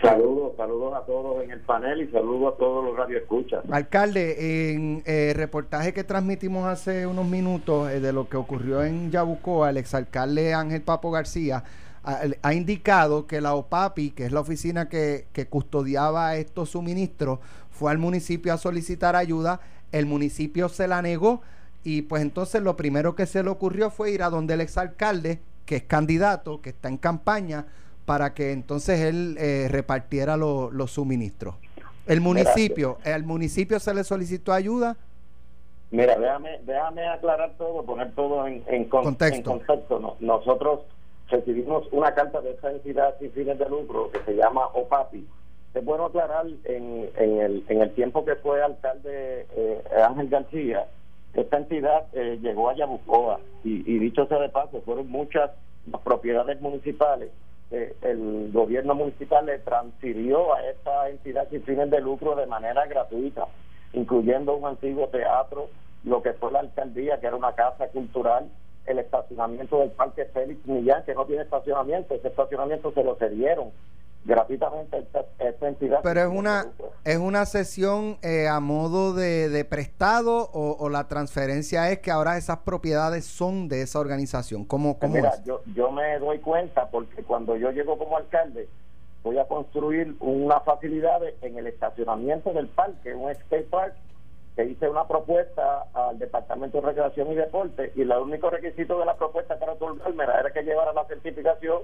[0.01, 3.61] Saludos, saludos a todos en el panel y saludos a todos los radioescuchas.
[3.71, 9.11] Alcalde, en eh, reportaje que transmitimos hace unos minutos eh, de lo que ocurrió en
[9.11, 11.63] Yabucoa, el exalcalde Ángel Papo García
[12.03, 17.39] ha, ha indicado que la OPAPI, que es la oficina que, que custodiaba estos suministros,
[17.69, 19.59] fue al municipio a solicitar ayuda,
[19.91, 21.41] el municipio se la negó
[21.83, 25.39] y pues entonces lo primero que se le ocurrió fue ir a donde el exalcalde,
[25.65, 27.65] que es candidato, que está en campaña,
[28.05, 31.55] para que entonces él eh, repartiera lo- los suministros.
[32.07, 34.97] El municipio, al municipio se le solicitó ayuda.
[35.91, 39.51] Mira, déjame, déjame aclarar todo, poner todo en, en con- Contexto.
[39.51, 39.99] en contexto.
[39.99, 40.81] No- nosotros
[41.31, 45.27] recibimos una carta de esta entidad sin fines de lucro que se llama OPAPI.
[45.73, 50.85] Es bueno aclarar en, el, tiempo que fue alcalde eh, Ángel García,
[51.33, 55.51] esta entidad eh, llegó a Yabucoa y, dicho sea de paso, fueron muchas
[56.03, 57.31] propiedades municipales.
[57.71, 62.85] eh, el gobierno municipal le transfirió a esta entidad sin fines de lucro de manera
[62.85, 63.47] gratuita,
[63.93, 65.69] incluyendo un antiguo teatro,
[66.03, 68.49] lo que fue la alcaldía, que era una casa cultural,
[68.85, 73.71] el estacionamiento del Parque Félix Millán, que no tiene estacionamiento, ese estacionamiento se lo cedieron
[74.23, 75.99] gratuitamente a esta, esta entidad.
[76.03, 76.67] Pero es una
[77.03, 82.11] es una sesión eh, a modo de, de prestado o, o la transferencia es que
[82.11, 84.65] ahora esas propiedades son de esa organización.
[84.65, 85.43] ¿Cómo, cómo Mira, es?
[85.43, 88.69] yo, yo me doy cuenta porque cuando yo llego como alcalde
[89.23, 93.95] voy a construir unas facilidades en el estacionamiento del parque, un skate park,
[94.61, 99.05] que hice una propuesta al Departamento de Recreación y Deporte y el único requisito de
[99.05, 101.81] la propuesta para otorgarme era que llevara la certificación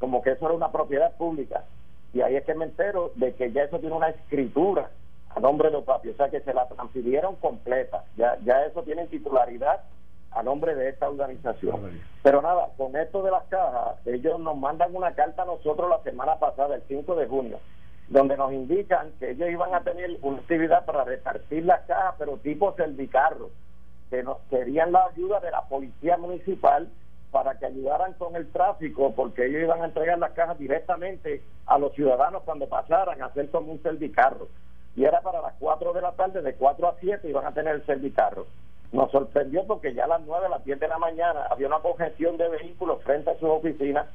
[0.00, 1.64] como que eso era una propiedad pública.
[2.12, 4.90] Y ahí es que me entero de que ya eso tiene una escritura
[5.34, 8.82] a nombre de los papios, o sea que se la transfirieron completa, ya, ya eso
[8.82, 9.82] tiene titularidad
[10.32, 12.00] a nombre de esta organización.
[12.22, 16.02] Pero nada, con esto de las cajas, ellos nos mandan una carta a nosotros la
[16.02, 17.58] semana pasada, el 5 de junio,
[18.08, 22.36] donde nos indican que ellos iban a tener una actividad para repartir las cajas, pero
[22.38, 23.50] tipo servicarro,
[24.10, 26.88] que nos querían la ayuda de la policía municipal
[27.32, 31.78] para que ayudaran con el tráfico, porque ellos iban a entregar las cajas directamente a
[31.78, 34.48] los ciudadanos cuando pasaran a hacer como un servicarro.
[34.94, 37.74] Y era para las 4 de la tarde, de 4 a 7 iban a tener
[37.74, 38.46] el servicarro.
[38.92, 41.80] Nos sorprendió porque ya a las 9, a las 10 de la mañana había una
[41.80, 44.06] congestión de vehículos frente a sus oficinas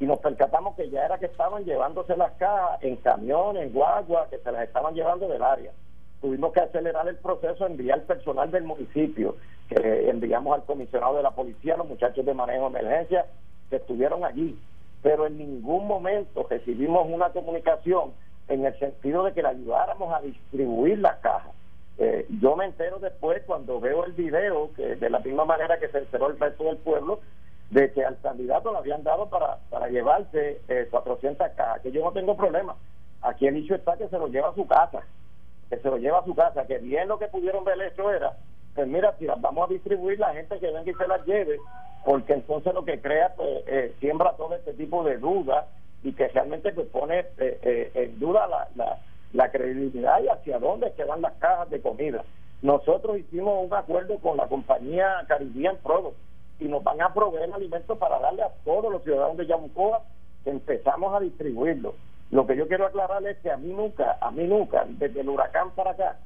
[0.00, 4.28] y nos percatamos que ya era que estaban llevándose las cajas en camiones, en guagua,
[4.28, 5.72] que se las estaban llevando del área.
[6.20, 9.36] Tuvimos que acelerar el proceso, enviar personal del municipio,
[9.68, 13.26] que enviamos al comisionado de la policía, los muchachos de manejo de emergencia,
[13.70, 14.58] que estuvieron allí.
[15.02, 18.12] Pero en ningún momento recibimos una comunicación
[18.48, 21.52] en el sentido de que le ayudáramos a distribuir las cajas.
[21.98, 25.88] Eh, yo me entero después cuando veo el video, que de la misma manera que
[25.88, 27.20] se enteró el resto del pueblo,
[27.70, 32.04] de que al candidato le habían dado para, para llevarse eh, 400 cajas, que yo
[32.04, 32.76] no tengo problema.
[33.22, 35.02] Aquí el hecho está que se lo lleva a su casa,
[35.70, 38.36] que se lo lleva a su casa, que bien lo que pudieron ver hecho era,
[38.74, 41.58] pues mira, si las vamos a distribuir, la gente que venga y se las lleve,
[42.04, 45.64] porque entonces lo que crea, pues, eh, siembra todo este tipo de dudas
[46.02, 48.98] y que realmente pues, pone eh, eh, en duda la, la,
[49.32, 52.22] la credibilidad y hacia dónde es van las cajas de comida.
[52.62, 56.16] Nosotros hicimos un acuerdo con la compañía Caribbean Products
[56.60, 60.02] y nos van a proveer alimentos para darle a todos los ciudadanos de Yabucoa
[60.44, 61.94] que empezamos a distribuirlo.
[62.30, 65.28] Lo que yo quiero aclarar es que a mí nunca, a mí nunca, desde el
[65.28, 66.18] huracán para acá,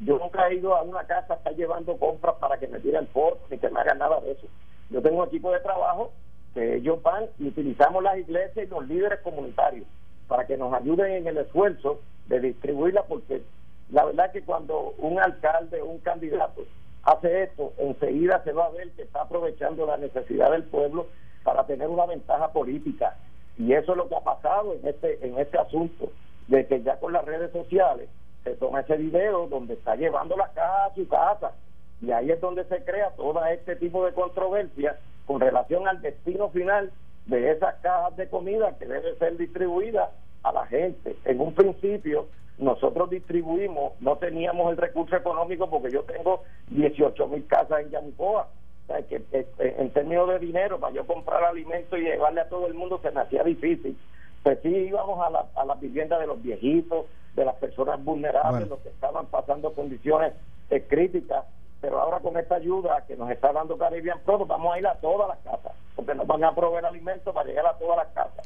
[0.00, 3.06] yo nunca he ido a una casa a estar llevando compras para que me tiren
[3.08, 4.46] fotos ni que me hagan nada de eso.
[4.90, 6.12] Yo tengo un equipo de trabajo
[6.54, 9.86] que ellos van y utilizamos las iglesias y los líderes comunitarios
[10.28, 13.42] para que nos ayuden en el esfuerzo de distribuirla porque
[13.90, 16.62] la verdad que cuando un alcalde un candidato
[17.02, 21.06] hace esto, enseguida se va a ver que está aprovechando la necesidad del pueblo
[21.42, 23.16] para tener una ventaja política.
[23.58, 26.10] Y eso es lo que ha pasado en este, en este asunto,
[26.48, 28.08] de que ya con las redes sociales
[28.44, 31.52] se toma ese video donde está llevando la caja a su casa.
[32.00, 36.48] Y ahí es donde se crea todo este tipo de controversia con relación al destino
[36.50, 36.90] final
[37.26, 40.10] de esas cajas de comida que debe ser distribuida
[40.42, 41.16] a la gente.
[41.24, 42.26] En un principio
[42.58, 48.48] nosotros distribuimos, no teníamos el recurso económico porque yo tengo 18 mil casas en Yabucoa.
[48.84, 52.40] O sea, que eh, eh, en términos de dinero, para yo comprar alimentos y llevarle
[52.40, 53.96] a todo el mundo se me hacía difícil.
[54.42, 58.68] Pues sí íbamos a la, a las viviendas de los viejitos, de las personas vulnerables,
[58.68, 60.34] los que estaban pasando condiciones
[60.70, 61.44] eh, críticas
[61.82, 64.94] pero ahora con esta ayuda que nos está dando Caribbean Pro, vamos a ir a
[64.94, 68.41] todas las casas, porque nos van a proveer alimentos para llegar a todas las casas.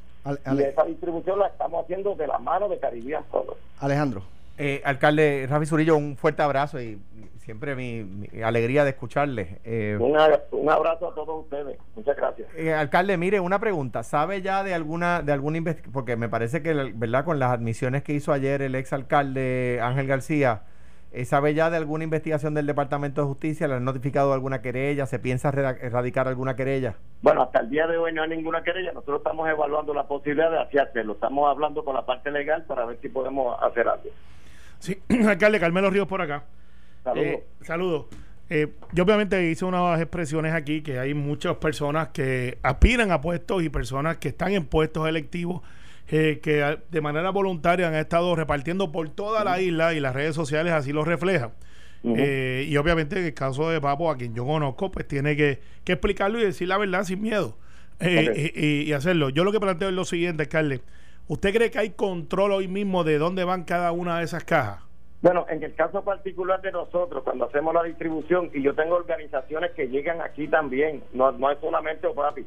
[0.54, 3.56] Y esa distribución la estamos haciendo de la mano de Caribbean Pro.
[3.80, 4.22] Alejandro.
[4.58, 6.98] Eh, alcalde Rafi Zurillo, un fuerte abrazo y
[7.38, 9.58] siempre mi, alegría de escucharle.
[9.64, 10.16] Eh, un,
[10.70, 11.78] abrazo a todos ustedes.
[11.94, 12.48] Muchas gracias.
[12.56, 14.02] Eh, alcalde, mire, una pregunta.
[14.02, 15.92] ¿Sabe ya de alguna de alguna investigación?
[15.92, 17.24] Porque me parece que, ¿verdad?
[17.24, 20.62] Con las admisiones que hizo ayer el ex alcalde Ángel García,
[21.24, 23.66] ¿Sabe ya de alguna investigación del Departamento de Justicia?
[23.66, 25.06] ¿Le han notificado alguna querella?
[25.06, 26.96] ¿Se piensa erradicar alguna querella?
[27.22, 28.92] Bueno, hasta el día de hoy no hay ninguna querella.
[28.92, 31.14] Nosotros estamos evaluando la posibilidad de hacerlo.
[31.14, 34.10] Estamos hablando con la parte legal para ver si podemos hacer algo.
[34.78, 36.44] Sí, alcalde Carmelo Ríos por acá.
[37.62, 38.06] Saludos.
[38.48, 43.20] Eh, eh, yo obviamente hice unas expresiones aquí que hay muchas personas que aspiran a
[43.20, 45.62] puestos y personas que están en puestos electivos
[46.06, 50.72] que de manera voluntaria han estado repartiendo por toda la isla y las redes sociales
[50.72, 51.52] así lo reflejan.
[52.14, 55.60] Eh, y obviamente en el caso de Papo, a quien yo conozco, pues tiene que,
[55.84, 57.56] explicarlo y decir la verdad sin miedo
[58.00, 58.52] eh,
[58.86, 59.30] y, hacerlo.
[59.30, 60.82] Yo lo que planteo es lo siguiente, Carle.
[61.28, 64.82] ¿Usted cree que hay control hoy mismo de dónde van cada una de esas cajas?
[65.22, 69.72] Bueno, en el caso particular de nosotros, cuando hacemos la distribución, y yo tengo organizaciones
[69.72, 72.46] que llegan aquí también, no, no es solamente OPAPI,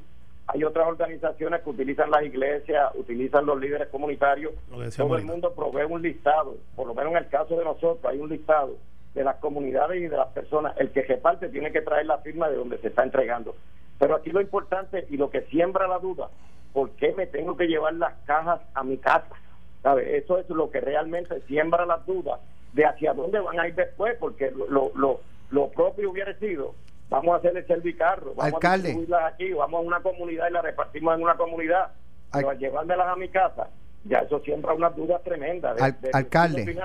[0.52, 4.54] hay otras organizaciones que utilizan las iglesias, utilizan los líderes comunitarios.
[4.98, 8.20] Todo el mundo provee un listado, por lo menos en el caso de nosotros hay
[8.20, 8.76] un listado
[9.14, 10.76] de las comunidades y de las personas.
[10.78, 13.56] El que reparte tiene que traer la firma de donde se está entregando.
[14.00, 16.30] Pero aquí lo importante y lo que siembra la duda,
[16.74, 19.36] ¿por qué me tengo que llevar las cajas a mi casa?
[19.84, 20.18] ¿Sabe?
[20.18, 22.40] Eso es lo que realmente siembra las dudas
[22.74, 25.22] de hacia dónde van a ir después, porque lo, lo,
[25.52, 26.74] lo propio hubiera sido
[27.10, 28.90] vamos a hacer el servicarro, vamos Alcalde.
[28.90, 31.92] a distribuirlas aquí, vamos a una comunidad y las repartimos en una comunidad,
[32.32, 33.68] pero al llevármelas a mi casa,
[34.06, 35.76] ya eso siembra una duda tremenda.
[36.14, 36.78] alcalde,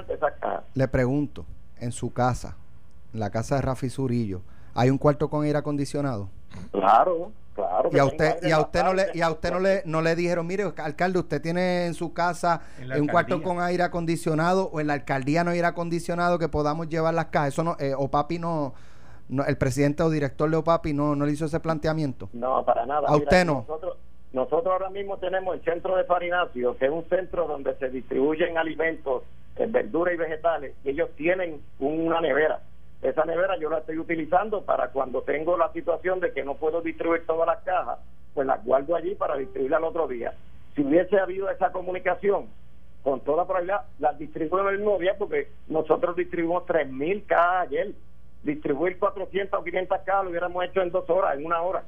[0.75, 1.45] le pregunto,
[1.79, 2.57] en su casa,
[3.12, 4.41] en la casa de Rafi Zurillo,
[4.75, 6.31] ¿hay un cuarto con aire acondicionado?
[6.72, 7.91] Claro, claro.
[7.93, 10.16] Y a usted, y a usted no le, y a usted no le, no le
[10.16, 12.62] dijeron, mire, alcalde, usted tiene en su casa
[12.99, 16.89] un cuarto con aire acondicionado o en la alcaldía no hay aire acondicionado que podamos
[16.89, 17.49] llevar las cajas.
[17.49, 18.75] Eso no, eh, o papi no
[19.29, 22.29] el presidente o director Leopapi no, no le hizo ese planteamiento.
[22.33, 23.09] No, para nada.
[23.09, 23.64] A usted no.
[23.66, 23.97] Nosotros,
[24.33, 28.59] nosotros ahora mismo tenemos el centro de Farinacio, que es un centro donde se distribuyen
[28.59, 29.22] alimentos,
[29.57, 32.61] eh, verduras y vegetales, y ellos tienen una nevera.
[33.03, 36.81] Esa nevera yo la estoy utilizando para cuando tengo la situación de que no puedo
[36.81, 37.99] distribuir todas las cajas,
[38.35, 40.35] pues las guardo allí para distribuirlas al otro día.
[40.75, 42.49] Si hubiese habido esa comunicación,
[43.05, 47.93] con toda probabilidad, las distribuyo el mismo día porque nosotros distribuimos 3.000 cajas ayer
[48.45, 51.82] distribuir 400 o 500 cajas lo hubiéramos hecho en dos horas, en una hora.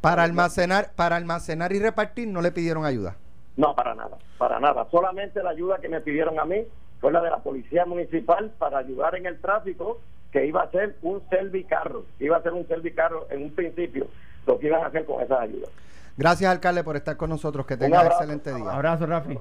[0.00, 3.16] Para almacenar, para almacenar y repartir no le pidieron ayuda.
[3.56, 4.86] No, para nada, para nada.
[4.90, 6.64] Solamente la ayuda que me pidieron a mí
[7.00, 10.00] fue la de la policía municipal para ayudar en el tráfico,
[10.32, 14.06] que iba a ser un servicarro, iba a ser un servicarro en un principio,
[14.46, 15.70] lo que iban a hacer con esas ayudas.
[16.16, 17.66] Gracias, alcalde, por estar con nosotros.
[17.66, 18.70] Que tenga un excelente día.
[18.70, 19.38] Abrazo, Rafi.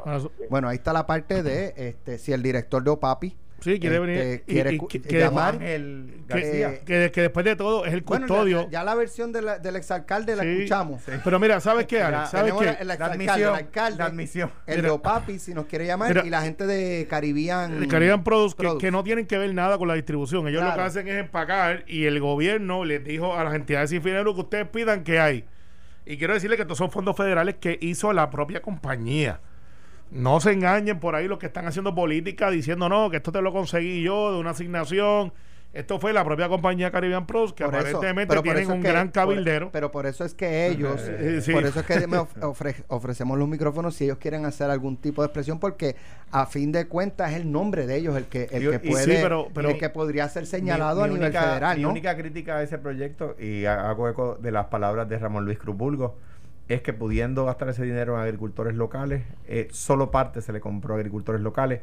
[0.49, 4.63] Bueno, ahí está la parte de este si el director de OPAPI Sí, quiere este,
[4.63, 4.81] venir.
[4.87, 5.61] quiere llamar.
[5.61, 8.69] El que, que, después de todo es el custodio.
[8.69, 11.01] ya, la versión del exalcalde la escuchamos.
[11.23, 12.29] Pero mira, ¿sabes qué, Alex?
[12.29, 12.85] ¿Sabes qué?
[12.85, 14.51] La, admisión, el alcalde, admisión.
[14.65, 17.87] El de Opapi, si nos quiere llamar, y la gente de Caribbean.
[17.87, 20.47] Caribbean Produce, Que, no tienen que ver nada con la distribución.
[20.47, 24.01] Ellos lo que hacen es empacar y el gobierno les dijo a las entidades sin
[24.01, 25.45] que ustedes pidan que hay.
[26.05, 29.39] Y quiero decirle que estos son fondos federales que hizo la propia compañía.
[30.11, 33.41] No se engañen por ahí los que están haciendo política diciendo no, que esto te
[33.41, 35.33] lo conseguí yo de una asignación.
[35.71, 39.69] Esto fue la propia compañía Caribbean Pros, que aparentemente tienen un gran cabildero.
[39.71, 40.99] pero por eso es que ellos,
[41.53, 42.17] por eso es que me
[42.87, 45.95] ofrecemos los micrófonos si ellos quieren hacer algún tipo de expresión, porque
[46.31, 49.77] a fin de cuentas es el nombre de ellos el que, el que puede, el
[49.77, 51.77] que podría ser señalado a nivel federal.
[51.77, 55.59] Mi única crítica a ese proyecto, y hago eco de las palabras de Ramón Luis
[55.59, 55.77] Cruz
[56.69, 60.93] es que pudiendo gastar ese dinero en agricultores locales, eh, solo parte se le compró
[60.93, 61.81] a agricultores locales.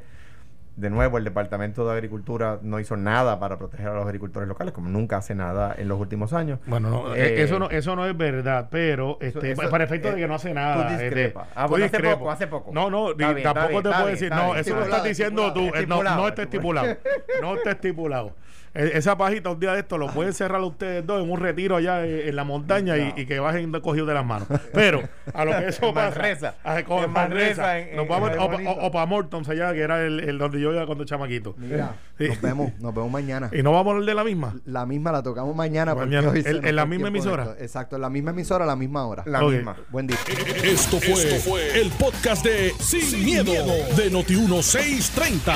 [0.77, 4.75] de nuevo, el Departamento de Agricultura no hizo nada para proteger a los agricultores locales,
[4.75, 6.59] como nunca hace nada en los últimos años.
[6.67, 10.09] Bueno, no, Eh, eh, eso no eso no es verdad, pero este, eso- para efecto
[10.09, 10.91] de eh, que no hace tú nada.
[10.93, 11.49] este, discrepas.
[11.55, 12.73] Ah, tú bueno, hace poco, hace poco.
[12.75, 15.05] No, no, Está ni- bien, tampoco bien, te puedo bien, decir, no, eso lo estás
[15.05, 16.95] diciendo tú, eh, no, no está estipulado.
[17.41, 18.35] No está estipulado.
[18.77, 21.77] Eh, Esa pajita un día de esto lo pueden cerrar ustedes dos en un retiro
[21.77, 24.49] allá eh, en la montaña y, y que bajen cogidos de las manos.
[24.75, 25.03] Pero
[25.33, 26.11] a lo que eso pasa.
[26.21, 26.55] Manresa.
[26.65, 28.71] a- con- En en Manresa, Manresa, en- nos en- vamos en o, Bonito.
[28.71, 31.55] o- o para Morton allá, que era el, el donde yo iba cuando chamaquito.
[31.59, 32.29] Mira, Sí.
[32.29, 33.51] nos vemos, nos vemos mañana.
[33.53, 34.55] Y no vamos a hablar de la misma.
[34.67, 35.95] La misma la tocamos mañana.
[35.95, 36.29] Mañana.
[36.31, 37.43] hoy ¿En- la fue misma emisora?
[37.45, 37.57] esto.
[37.63, 39.23] Exacto, en la misma emisora, a la misma hora.
[39.27, 39.77] La misma.
[39.91, 40.17] Buen día.
[40.63, 43.53] Esto fue, el podcast de Sin, miedo,
[43.97, 45.55] de Noti1630.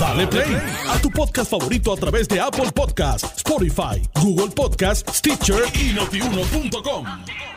[0.00, 0.56] Dale play
[0.88, 7.53] a tu podcast favorito a través de Apple Podcasts, Spotify, Google Podcasts, Stitcher y notiuno.com.